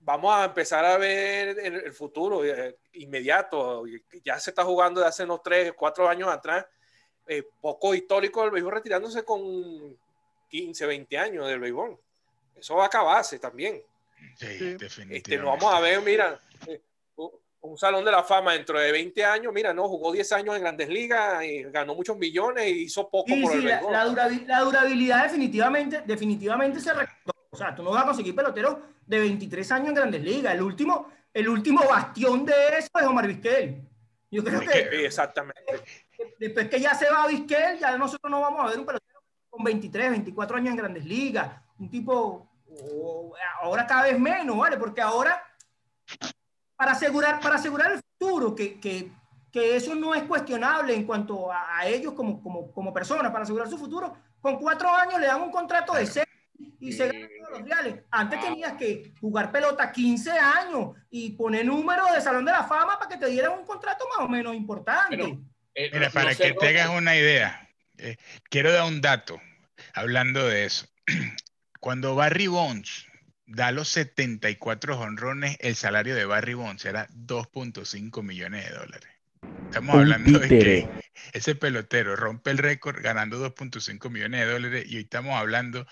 [0.00, 3.84] vamos a empezar a ver el, el futuro eh, inmediato.
[4.24, 6.66] Ya se está jugando de hace unos 3, 4 años atrás,
[7.26, 9.96] eh, poco histórico del béisbol retirándose con
[10.48, 11.98] 15, 20 años del béisbol.
[12.56, 13.82] Eso va a acabarse también.
[14.36, 15.16] Sí, definitivamente.
[15.16, 16.40] Este, no vamos a ver, mira,
[17.62, 20.62] un salón de la fama dentro de 20 años, mira, no, jugó 10 años en
[20.62, 23.80] grandes ligas, y ganó muchos millones y hizo poco por el la,
[24.46, 27.32] la, durabilidad definitivamente, definitivamente se recortó.
[27.50, 30.54] O sea, tú no vas a conseguir pelotero de 23 años en grandes ligas.
[30.54, 33.82] El último, el último bastión de eso es Omar Vizquel.
[34.30, 35.62] Yo creo que, exactamente.
[36.38, 39.20] Después que ya se va a Vizquel, ya nosotros no vamos a ver un pelotero
[39.48, 41.48] con 23, 24 años en grandes ligas.
[41.78, 42.48] Un tipo,
[43.60, 44.78] ahora cada vez menos, ¿vale?
[44.78, 45.42] Porque ahora
[46.76, 49.10] para asegurar, para asegurar el futuro, que, que,
[49.50, 53.68] que eso no es cuestionable en cuanto a, ellos como, como, como, personas, para asegurar
[53.68, 56.26] su futuro, con cuatro años le dan un contrato de seis
[56.80, 58.04] y se ganan todos los reales.
[58.10, 62.98] Antes tenías que jugar pelota 15 años y poner número de Salón de la Fama
[62.98, 65.38] para que te dieran un contrato más o menos importante.
[65.74, 67.68] Eh, Mira, para que tengas una idea,
[67.98, 68.16] eh,
[68.50, 69.40] quiero dar un dato
[69.94, 70.86] hablando de eso.
[71.80, 73.06] Cuando Barry Bonds
[73.54, 79.08] da los 74 honrones, el salario de Barry Bonds era 2.5 millones de dólares.
[79.66, 80.88] Estamos hablando de que
[81.32, 85.86] ese pelotero rompe el récord ganando 2.5 millones de dólares y hoy estamos hablando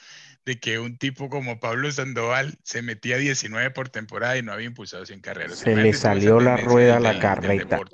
[0.44, 4.66] de que un tipo como Pablo Sandoval se metía 19 por temporada y no había
[4.66, 5.58] impulsado sin carreras.
[5.58, 7.78] Se le salió la rueda a la carreta.
[7.78, 7.84] lo,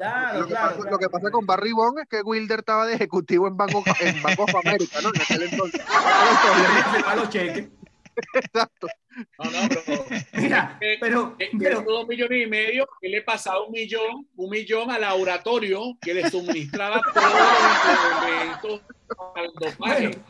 [0.47, 3.57] que pasa, lo, que pasa, con Barry Bond es que Wilder estaba de ejecutivo en
[3.57, 5.11] Banco, en Banco of America, ¿no?
[5.15, 5.81] En aquel entonces.
[8.35, 8.89] Exacto.
[9.39, 10.07] No, no, pero.
[10.33, 11.37] Mira, pero.
[11.59, 16.15] pero dos millones y medio, que le pasaba un millón, un millón al laboratorio que
[16.15, 17.33] le suministraba todos
[18.63, 18.87] los
[19.35, 19.53] al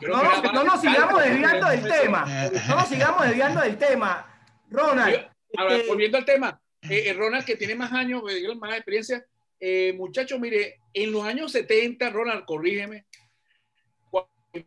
[0.01, 2.25] no, no, nos sigamos desviando del tema.
[2.67, 4.37] No nos sigamos desviando del tema.
[4.69, 5.27] Ronald.
[5.57, 6.61] Ahora, este volviendo al tema.
[6.83, 8.23] Eh, eh, Ronald, que tiene más años,
[8.59, 9.25] más experiencia.
[9.59, 13.05] Eh, muchachos, mire, en los años 70, Ronald, corrígeme,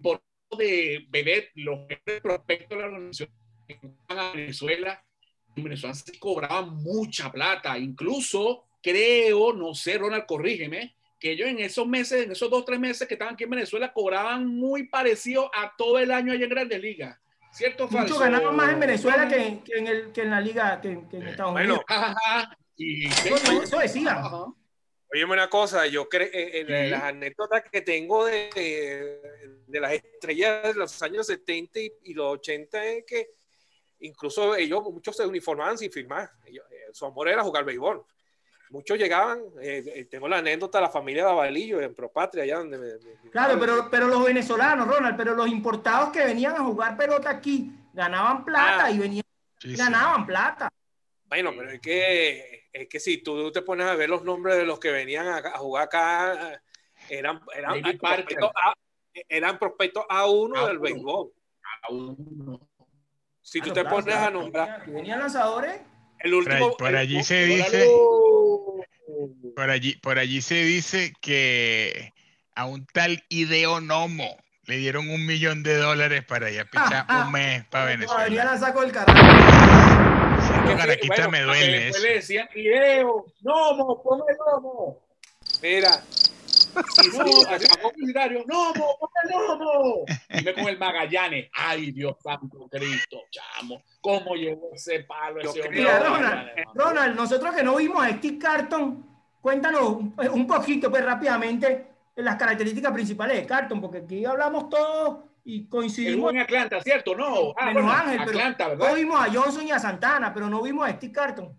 [0.03, 0.23] por
[0.57, 1.81] de beber los
[2.23, 3.31] prospectos de la organización
[4.09, 5.05] a Venezuela,
[5.57, 11.61] en Venezuela se cobraban mucha plata, incluso creo, no sé, Ronald, corrígeme, que ellos en
[11.61, 15.51] esos meses, en esos dos, tres meses que estaban aquí en Venezuela, cobraban muy parecido
[15.55, 17.19] a todo el año allá en Grandes Ligas.
[17.53, 18.15] ¿Cierto o falso?
[18.15, 21.17] Mucho ganaban más en Venezuela que, que, en, el, que en la liga, que, que
[21.19, 21.81] en Estados Unidos.
[22.77, 24.23] Y, eso, eso decía.
[25.13, 29.21] Oye, una cosa, yo creo, eh, en, las anécdotas que tengo de,
[29.67, 33.31] de, las estrellas de los años 70 y, los 80 es que
[34.01, 36.31] incluso ellos, muchos se uniformaban sin firmar.
[36.47, 36.61] Eh,
[36.93, 38.05] su amor era jugar béisbol.
[38.71, 42.79] Muchos llegaban, eh, tengo la anécdota de la familia de Avalillo en Propatria, allá donde
[42.79, 47.31] me, Claro, pero, pero los venezolanos, Ronald, pero los importados que venían a jugar pelota
[47.31, 48.91] aquí ganaban plata ah.
[48.93, 49.25] y venían,
[49.61, 50.69] ganaban plata.
[51.25, 54.64] Bueno, pero es que es que si tú te pones a ver los nombres de
[54.64, 56.62] los que venían a, jugar acá,
[57.09, 58.75] eran, eran, prospectos, a,
[59.29, 61.33] eran prospectos A1 del béisbol.
[61.89, 62.61] A1.
[63.43, 64.87] Si tú te pones a nombrar.
[64.87, 65.81] ¿Venían lanzadores?
[66.21, 67.89] El último, por, allí se dice.
[69.57, 72.12] Por allí, por allí se dice que
[72.55, 77.33] a un tal Ideonomo le dieron un millón de dólares para ir a pichar un
[77.33, 78.25] mes para Venezuela.
[78.25, 79.70] Venía la saco el carajo
[80.77, 81.81] caraquita me duele.
[81.81, 84.99] Después le decían, video, Nomo, ponme Nomo.
[85.63, 86.03] Mira.
[87.03, 87.25] Y no,
[87.83, 90.05] publicitario, Nomo, ponme Nomo.
[90.29, 91.51] Y me con el Magallanes.
[91.53, 93.83] Ay, Dios santo Cristo, chamo.
[94.01, 95.81] ¿Cómo llevó ese palo ese hombre?
[95.81, 99.07] Mira, Ronald, Ronald, nosotros que no vimos a Steve Carton,
[99.41, 99.97] cuéntanos
[100.33, 101.87] un, poquito, pues rápidamente,
[102.17, 106.32] las características principales de Carton, porque aquí hablamos todos y coincidimos.
[106.32, 107.14] en Atlanta, ¿cierto?
[107.14, 108.88] No, ah, Ángel, Atlanta, ¿verdad?
[108.88, 111.57] No vimos a Johnson y a Santana, pero no vimos a Steve Carton.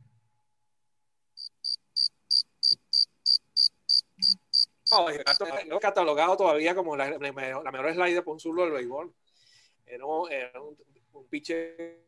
[5.67, 9.13] No, catalogado todavía como la, mejor slider por un zurdo del béisbol.
[9.86, 10.77] Era, un,
[11.13, 12.01] un pitcher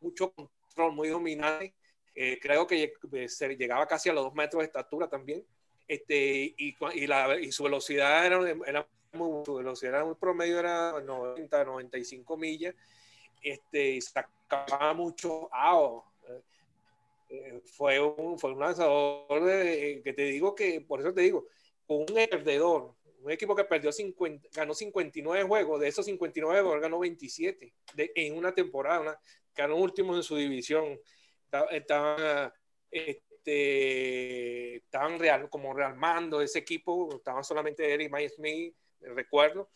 [0.00, 1.74] mucho control, muy dominante.
[2.14, 2.92] Eh, creo que
[3.28, 5.44] se llegaba casi a los dos metros de estatura también.
[5.88, 11.00] Este, y, y, la, y su velocidad era, era muy, su velocidad un promedio era
[11.00, 12.74] 90, 95 millas,
[13.42, 16.04] este, y sacaba mucho AO.
[17.28, 21.46] Eh, fue, un, fue un lanzador de, que te digo que, por eso te digo,
[21.86, 26.98] un perdedor, un equipo que perdió 50, ganó 59 juegos, de esos 59 juegos ganó
[26.98, 29.20] 27 de, en una temporada, una,
[29.54, 30.98] ganó últimos en su división.
[31.70, 32.52] Estaban,
[32.90, 39.70] este, estaban real, como realmando ese equipo, estaban solamente Eric Mike Smith, recuerdo,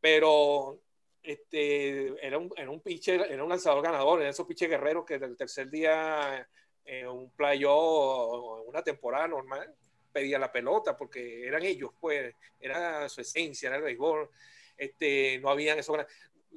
[0.00, 0.80] pero
[1.22, 5.18] este, era, un, era un pitcher, era un lanzador ganador, era esos pitchers guerreros que
[5.18, 6.48] del tercer día
[6.84, 9.74] en un playoff, una temporada normal,
[10.12, 14.28] pedía la pelota porque eran ellos, pues, era su esencia, era el béisbol,
[14.76, 15.96] este, no habían eso.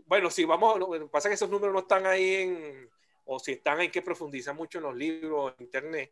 [0.06, 2.90] Bueno, si vamos, pasa que esos números no están ahí en,
[3.26, 6.12] o si están, hay que profundizar mucho en los libros, en internet,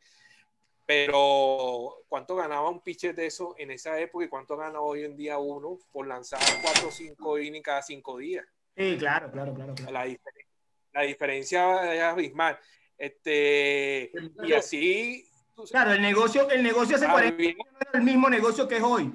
[0.85, 5.15] pero ¿cuánto ganaba un pitcher de eso en esa época y cuánto gana hoy en
[5.15, 8.45] día uno por lanzar 4 o 5 innings cada 5 días?
[8.75, 9.75] Sí, claro, claro, claro.
[9.91, 10.05] La,
[10.93, 12.59] la, diferencia es abismal.
[12.97, 14.11] Este,
[14.43, 15.29] y así.
[15.69, 18.83] Claro, el negocio, el negocio hace 40 años no era el mismo negocio que es
[18.83, 19.11] hoy.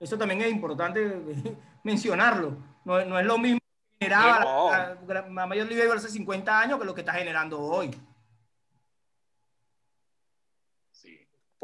[0.00, 1.00] Eso también es importante
[1.84, 2.56] mencionarlo.
[2.84, 6.86] No, no es lo mismo que generaba la, la, Mayor Liga hace 50 años que
[6.86, 7.90] lo que está generando hoy.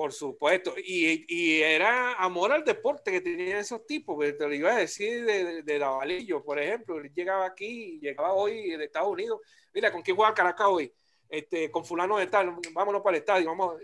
[0.00, 4.72] Por supuesto, y, era amor al deporte que tenían esos tipos, que te lo iba
[4.72, 9.42] a decir de, de, por ejemplo, él llegaba aquí, llegaba hoy de Estados Unidos,
[9.74, 10.90] mira, ¿con quién juega Caracas hoy?
[11.28, 13.74] Este, con fulano de tal, vámonos para el estadio, vamos,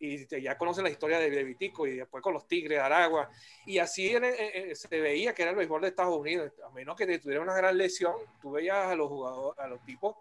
[0.00, 3.30] y ya conocen la historia de, Vitico y después con los Tigres de Aragua,
[3.64, 6.96] y así eh, eh, se veía que era el béisbol de Estados Unidos, a menos
[6.96, 10.16] que te tuviera una gran lesión, tú veías a los jugadores, a los tipos,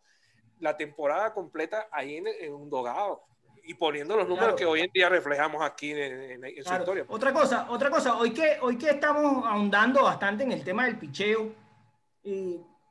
[0.59, 3.32] la temporada completa ahí en un dogado
[3.65, 7.05] y poniendo los números que hoy en día reflejamos aquí en, su historia.
[7.07, 10.97] Otra cosa, otra cosa, hoy que, hoy que estamos ahondando bastante en el tema del
[10.97, 11.53] picheo,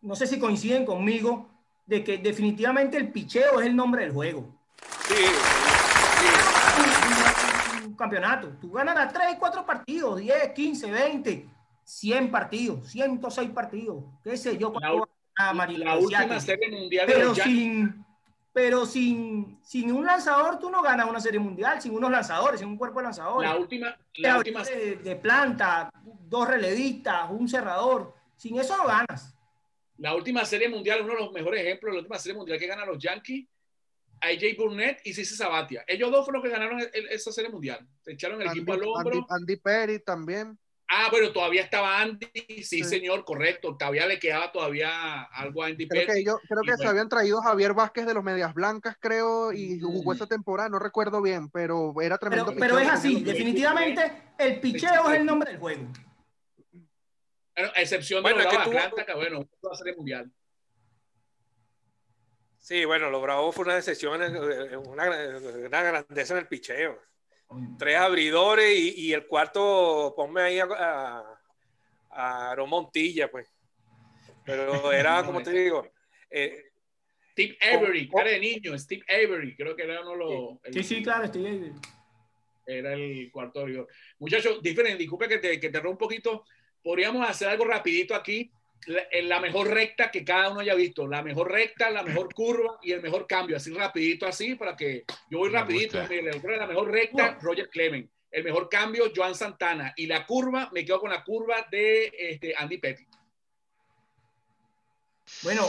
[0.02, 1.48] no sé si coinciden conmigo,
[1.86, 4.48] de que definitivamente el picheo es el nombre del juego.
[5.06, 5.24] Sí,
[7.78, 8.48] Un, un campeonato.
[8.60, 11.46] Tú ganas 3, 4 partidos, 10, 15, 20,
[11.84, 14.72] 100 partidos, 106 partidos, qué sé yo.
[14.80, 14.92] La,
[15.38, 18.04] la Marina última serie mundial de pero sin
[18.52, 22.68] pero sin, sin un lanzador tú no ganas una serie mundial, sin unos lanzadores, sin
[22.68, 23.48] un cuerpo de lanzadores.
[23.50, 25.90] La última, De, la última, de, de planta,
[26.28, 28.14] dos relevistas, un cerrador.
[28.36, 29.34] Sin eso no ganas.
[29.98, 32.88] la última serie mundial, uno de los mejores ejemplos, la última serie mundial que ganan
[32.88, 33.46] los Yankees,
[34.20, 35.84] AJ Burnett y Cici Sabatia.
[35.86, 37.86] Ellos dos fueron los que ganaron el- el- esa serie mundial.
[38.02, 39.12] Se echaron el Andy, equipo al hombro.
[39.14, 40.58] Andy- Andy Perry también.
[40.94, 42.26] Ah, bueno, todavía estaba Andy.
[42.34, 42.84] Sí, Sí.
[42.84, 43.74] señor, correcto.
[43.78, 46.20] Todavía le quedaba todavía algo a Andy Creo que Petty.
[46.20, 46.90] ellos, creo que se bueno.
[46.90, 50.16] habían traído a Javier Vázquez de los Medias Blancas, creo, y jugó Mm.
[50.16, 55.08] esa temporada, no recuerdo bien, pero era tremendo Pero, pero es así, definitivamente el picheo
[55.10, 55.86] es el nombre del juego.
[57.54, 60.30] Bueno, a excepción Bueno, de los que tú- Atlanta, que bueno, fue la serie mundial.
[62.58, 65.04] Sí, bueno, lo bravo fue una decepción, eh, una,
[65.66, 66.98] una grandeza en el picheo.
[67.78, 71.40] Tres abridores y, y el cuarto, ponme ahí a, a,
[72.10, 73.48] a Aarón Montilla, pues.
[74.44, 75.86] Pero era, como te digo,
[76.30, 76.64] eh,
[77.32, 78.16] Steve Avery, Oh, oh.
[78.18, 80.58] cara de niño, Steve Avery, creo que era uno de los.
[80.64, 81.72] el- Sí, sí, claro, estoy ahí.
[82.66, 83.88] Era el cuarto abridor.
[84.18, 86.44] Muchachos, diferente, disculpe que te, que te robo un poquito.
[86.82, 88.52] Podríamos hacer algo rapidito aquí.
[88.86, 91.06] La, en la mejor recta que cada uno haya visto.
[91.06, 93.56] La mejor recta, la mejor curva y el mejor cambio.
[93.56, 95.98] Así rapidito, así, para que yo voy Me rapidito.
[95.98, 96.14] gusta.
[96.14, 98.10] mire, La mejor recta, Roger Clement.
[98.30, 99.92] El mejor cambio, Joan Santana.
[99.96, 103.06] Y la curva, me quedo con la curva de este, Andy Petty.
[105.42, 105.66] Bueno,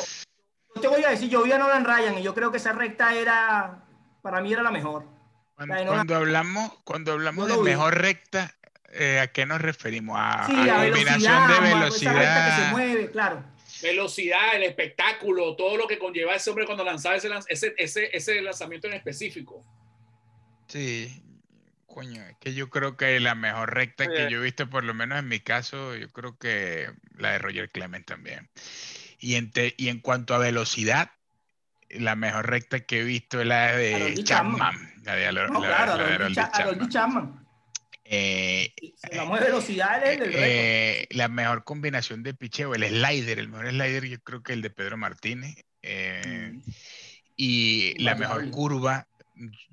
[0.76, 2.74] yo te voy a decir, yo vi a Nolan Ryan y yo creo que esa
[2.74, 3.84] recta era,
[4.22, 5.05] para mí era la mejor.
[5.55, 7.70] Cuando, hablamos, cuando hablamos No de vi.
[7.70, 8.55] mejor recta,
[8.94, 10.16] eh, ¿a qué nos referimos?
[10.20, 12.72] A, Sí, a la combinación velocidad, de ma- esa recta que se velocidad.
[12.72, 13.44] mueve, claro.
[13.82, 18.41] Velocidad, el espectáculo, todo lo que conlleva ese hombre cuando lanzaba ese, ese, ese, ese
[18.41, 19.64] lanzamiento en específico.
[20.68, 21.22] Sí,
[21.86, 24.30] coño, es que yo creo que la mejor recta que Oye.
[24.32, 27.70] yo he visto, por lo menos en mi caso, yo creo que la de Roger
[27.70, 28.50] Clement también.
[29.20, 31.12] Y en, te- y en cuanto a velocidad,
[31.89, 34.58] la mejor recta que he visto es la de Chapman.
[34.58, 34.94] Chapman.
[35.04, 36.89] La de, No, la- claro, la de Chapman.
[36.89, 37.43] Chapman.
[38.16, 38.74] Eh,
[39.41, 40.34] velocidad, del récord.
[40.36, 44.61] eh, la mejor combinación de picheo, el slider, el mejor slider, yo creo que el
[44.61, 45.55] de Pedro Martínez.
[45.82, 46.61] eh, Mm.
[47.36, 49.07] y la mejor curva,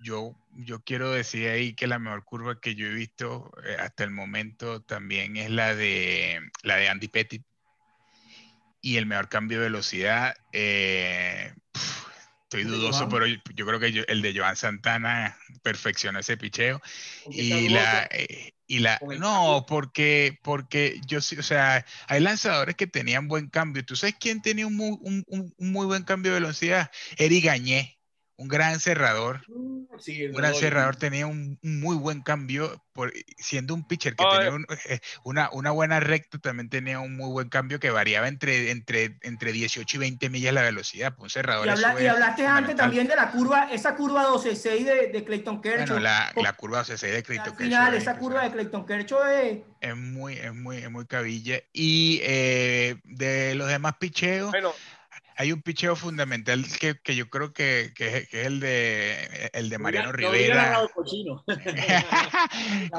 [0.02, 4.02] yo, yo quiero decir ahí que la mejor curva que yo he visto eh, hasta
[4.04, 7.42] el momento también es la de la de Andy Pettit.
[8.82, 11.52] Y el mejor cambio de velocidad, eh,
[12.50, 16.18] estoy ¿El de dudoso, pero yo, yo creo que yo- el de Joan Santana perfeccionó
[16.18, 16.80] ese picheo.
[17.24, 22.76] Qué Y la, eh, y la, no, porque, porque yo sí, o sea, hay lanzadores
[22.76, 23.84] que tenían buen cambio.
[23.84, 26.90] ¿Tú sabes quién tenía un muy, un, un- un muy buen cambio de velocidad?
[27.18, 27.99] Eric Gañé,
[28.40, 29.42] un gran cerrador.
[29.98, 34.16] Sí, el Un gran cerrador tenía un, un muy buen cambio, por, siendo un pitcher
[34.16, 34.38] que Ay.
[34.38, 38.28] tenía un- eh, una, una buena recta, también tenía un muy buen cambio que variaba
[38.28, 41.14] entre, entre, entre 18 y 20 millas la velocidad.
[41.14, 41.66] Pues un cerrador.
[41.66, 45.60] Y, habla- y hablaste antes también de la curva, esa curva 12-6 de, de Clayton
[45.60, 45.86] Kershaw.
[45.88, 48.86] Bueno, la, la curva 16 de al Clayton final, Kershaw, esa eh, curva de Clayton
[48.86, 49.58] Kershaw es...
[49.82, 51.60] es muy, es muy, es muy cabilla.
[51.74, 54.72] Y eh, de los demás picheos, bueno,
[55.40, 59.50] hay un picheo fundamental que, que yo creo que, que es, que es el de
[59.54, 60.72] el de Mariano Rivera.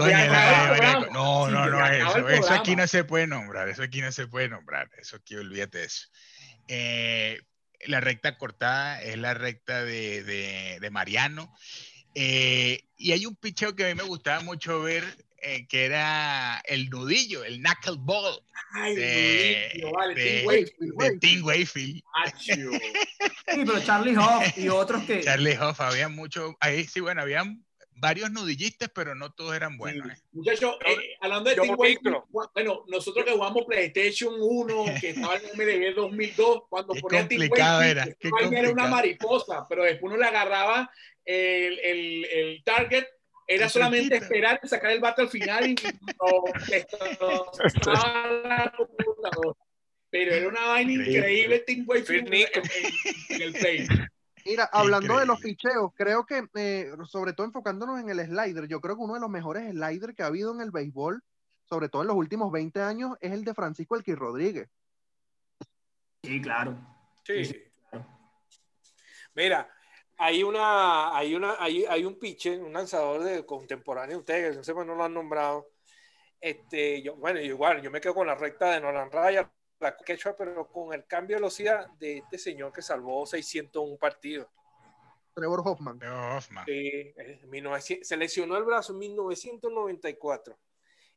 [1.12, 4.26] no, no, no, no, eso, eso aquí no se puede nombrar, eso aquí no se
[4.28, 6.08] puede nombrar, eso aquí olvídate de eso.
[6.68, 7.42] Eh,
[7.86, 11.54] la recta cortada es la recta de, de- de Mariano.
[12.16, 15.04] Eh, y hay un picheo que a mí me gustaba mucho ver,
[15.42, 18.42] eh, que era el nudillo, el knuckleball
[18.74, 22.04] Ay, de, Luis, vale, de- Tim de.
[22.16, 22.54] Acho.
[23.54, 25.20] Sí, pero Charlie Hoff y otros que...
[25.22, 27.66] Charlie Hoff, había mucho, ahí sí, bueno, habían
[27.96, 30.10] varios nudillistas, pero no todos eran buenos.
[30.10, 30.16] ¿eh?
[30.32, 32.28] Muchachos, eh, hablando de yo Tim micro.
[32.54, 37.40] bueno, nosotros que jugamos PlayStation 1, que estaba en MLB 2002, cuando Qué ponía Tim
[37.40, 40.90] complicado Wakefield, era, qué vaina era una mariposa, pero después uno le agarraba
[41.26, 43.06] el, el, el target,
[43.48, 45.76] era El solamente esperar y sacar el bate al final y
[46.22, 49.58] no, destrozaba la computadora.
[50.10, 51.18] Pero era una vaina Increíble.
[51.18, 52.48] increíble Tim Wakefield Phil
[53.30, 53.88] en, el play.
[54.46, 58.82] Mira, hablando de los picheos, creo que, eh, sobre todo enfocándonos en el slider, yo
[58.82, 61.24] creo que uno de los mejores sliders que ha habido en el béisbol,
[61.70, 64.68] sobre todo en los últimos 20 años, es el de Francisco Elqui Rodríguez.
[66.24, 66.78] Sí, claro.
[67.24, 67.64] Sí, sí.
[69.34, 69.70] Mira,
[70.24, 74.72] hay una, hay una, hay, hay un pitcher, un lanzador de contemporáneo, ustedes, no sé
[74.74, 75.72] no lo han nombrado.
[76.40, 80.36] Este, yo, bueno, igual, yo me quedo con la recta de Nolan Ryan, la quechua,
[80.38, 84.48] pero con el cambio de velocidad de este señor que salvó 601 partidos.
[85.34, 85.98] Trevor Hoffman.
[85.98, 86.66] Leo Hoffman.
[86.66, 90.60] Sí, en 1900 se lesionó el brazo en 1994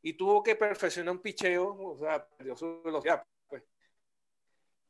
[0.01, 3.23] y tuvo que perfeccionar un picheo, o sea, perdió su velocidad.
[3.47, 3.63] Pues.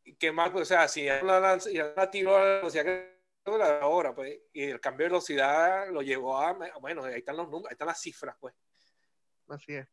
[0.05, 2.45] Y qué más, pues, o sea, si ya la, lanza- ya la tiró a la
[2.57, 3.14] velocidad que
[3.45, 7.37] la de ahora, pues, y el cambio de velocidad lo llevó a, bueno, ahí están
[7.37, 8.55] los números, ahí están las cifras, pues.
[9.47, 9.87] Así es.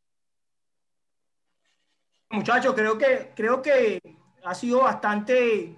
[2.30, 4.00] Muchachos, creo que, creo que
[4.44, 5.76] ha sido bastante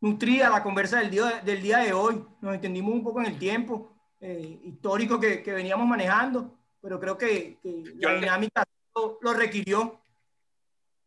[0.00, 2.24] nutrida la conversa del día, del día de hoy.
[2.40, 7.18] Nos entendimos un poco en el tiempo eh, histórico que, que veníamos manejando, pero creo
[7.18, 8.64] que, la le- dinámica
[8.96, 10.00] lo, lo requirió.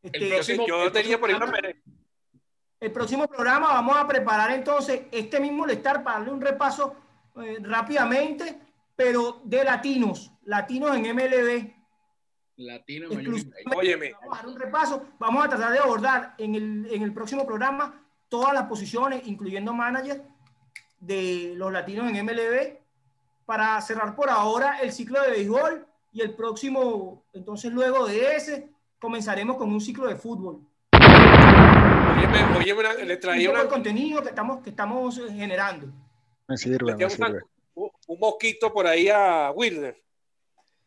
[0.04, 1.82] Este, El próximo- Yo el tenía por ahí una próximo mere-
[2.80, 6.96] el próximo programa vamos a preparar entonces este mismo Lestar para darle un repaso
[7.38, 8.60] eh, rápidamente,
[8.96, 11.78] pero de latinos, latinos en MLB.
[12.58, 13.64] Latino en Major League Exclusivamente.
[13.66, 13.80] Baseball.
[13.80, 14.14] Óyeme.
[14.14, 15.06] Vamos a dar un repaso.
[15.20, 19.74] Vamos a tratar de abordar en el, en el próximo programa todas las posiciones, incluyendo
[19.74, 20.24] manager
[21.00, 22.80] de los latinos en MLB,
[23.46, 28.72] para cerrar por ahora el ciclo de béisbol y el próximo, entonces luego de ese,
[29.00, 30.62] comenzaremos con un ciclo de fútbol.
[32.18, 35.88] Óyeme, óyeme, una- le Un traía el contenido que estamos, que estamos eh, generando.
[36.48, 37.42] Me sirve, me sirve.
[37.76, 40.02] un, un mosquito por ahí a Wilder.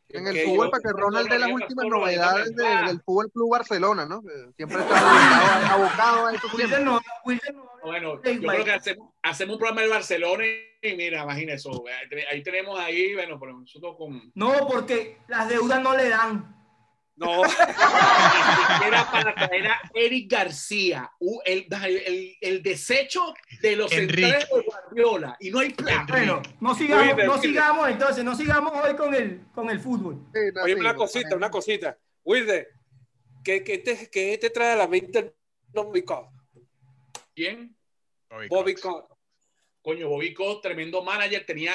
[0.09, 3.51] En el fútbol, yo- para que Ronald dé las últimas novedades de- del Fútbol Club
[3.53, 4.23] Barcelona, ¿no?
[4.57, 9.55] Siempre está abocado, a eso Wilder no, Wilder no- Bueno, yo creo que hacemos, hacemos
[9.55, 10.45] un programa de Barcelona
[10.83, 11.85] y mira, imagínate eso.
[12.31, 14.33] Ahí tenemos ahí, bueno, pero nosotros con.
[14.35, 16.57] no, porque las deudas no le dan.
[17.21, 17.43] No,
[18.87, 21.13] Era para traer a Eric García,
[21.45, 24.23] el, el, el desecho de los Enrique.
[24.23, 25.37] centrales de Guardiola.
[25.39, 26.07] Y no hay plata.
[26.09, 30.27] Bueno, no sigamos, no sigamos entonces, no sigamos hoy con el, con el fútbol.
[30.33, 31.99] Sí, no, oye, sí, una no, cosita, una cosita.
[32.25, 32.69] Wilder,
[33.45, 35.35] ¿qué, qué te, qué te trae a la mente
[35.69, 36.33] Bobby Cox?
[37.35, 37.77] ¿Quién?
[38.31, 39.15] Bobby Bobby Cox.
[39.83, 40.09] Coño,
[40.63, 41.75] tremendo manager, tenía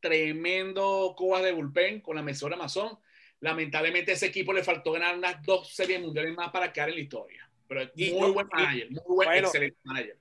[0.00, 2.98] tremendo cobas de bullpen con la mesora Amazon.
[3.40, 7.00] Lamentablemente ese equipo le faltó ganar unas dos series mundiales más para quedar en la
[7.00, 7.50] historia.
[7.68, 9.46] Pero Y muy buen manager, muy buen, bueno.
[9.48, 10.18] excelente manager.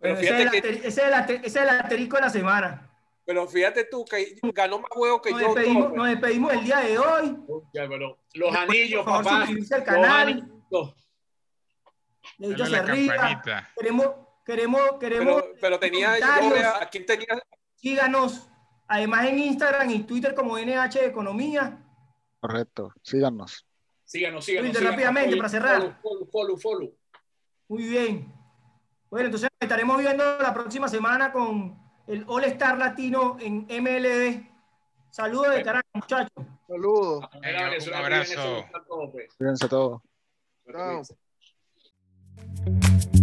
[0.00, 2.22] Pero ese, es el fíjate que, ese es el aster- ese es el asterisco de
[2.22, 2.90] la semana.
[3.24, 5.54] pero fíjate tú que ganó más juegos que Nos yo.
[5.54, 7.36] despedimos, nos despedimos el día de hoy.
[7.74, 9.36] Ya, pero los anillos, Por favor, papá.
[9.38, 10.28] suscribirse al Los canal.
[10.28, 10.94] anillos.
[12.38, 13.70] Campanita.
[13.78, 14.06] Queremos,
[14.44, 15.42] queremos, queremos.
[15.42, 16.26] Pero, pero tenía, yo
[16.80, 17.26] a quién tenía,
[17.76, 18.48] Síganos.
[18.88, 21.82] Además en Instagram y Twitter como NH Economía.
[22.46, 22.92] Correcto.
[23.02, 23.66] Síganos.
[24.04, 24.70] Síganos, síganos.
[24.70, 24.90] Síganos.
[24.90, 25.80] rápidamente, Follow, para cerrar.
[25.80, 26.94] Follow, follow, follow, follow.
[27.68, 28.32] Muy bien.
[29.10, 31.76] Bueno, entonces estaremos viendo la próxima semana con
[32.06, 34.46] el All Star Latino en MLB.
[35.10, 36.46] Saludos de Caracas, muchachos.
[36.68, 37.24] Saludos.
[37.24, 38.34] A a un abrazo.
[38.34, 39.34] cuídense, todo, pues.
[39.36, 40.02] Cuídense todos.
[40.64, 41.16] Cuídense.
[42.64, 43.15] Chao.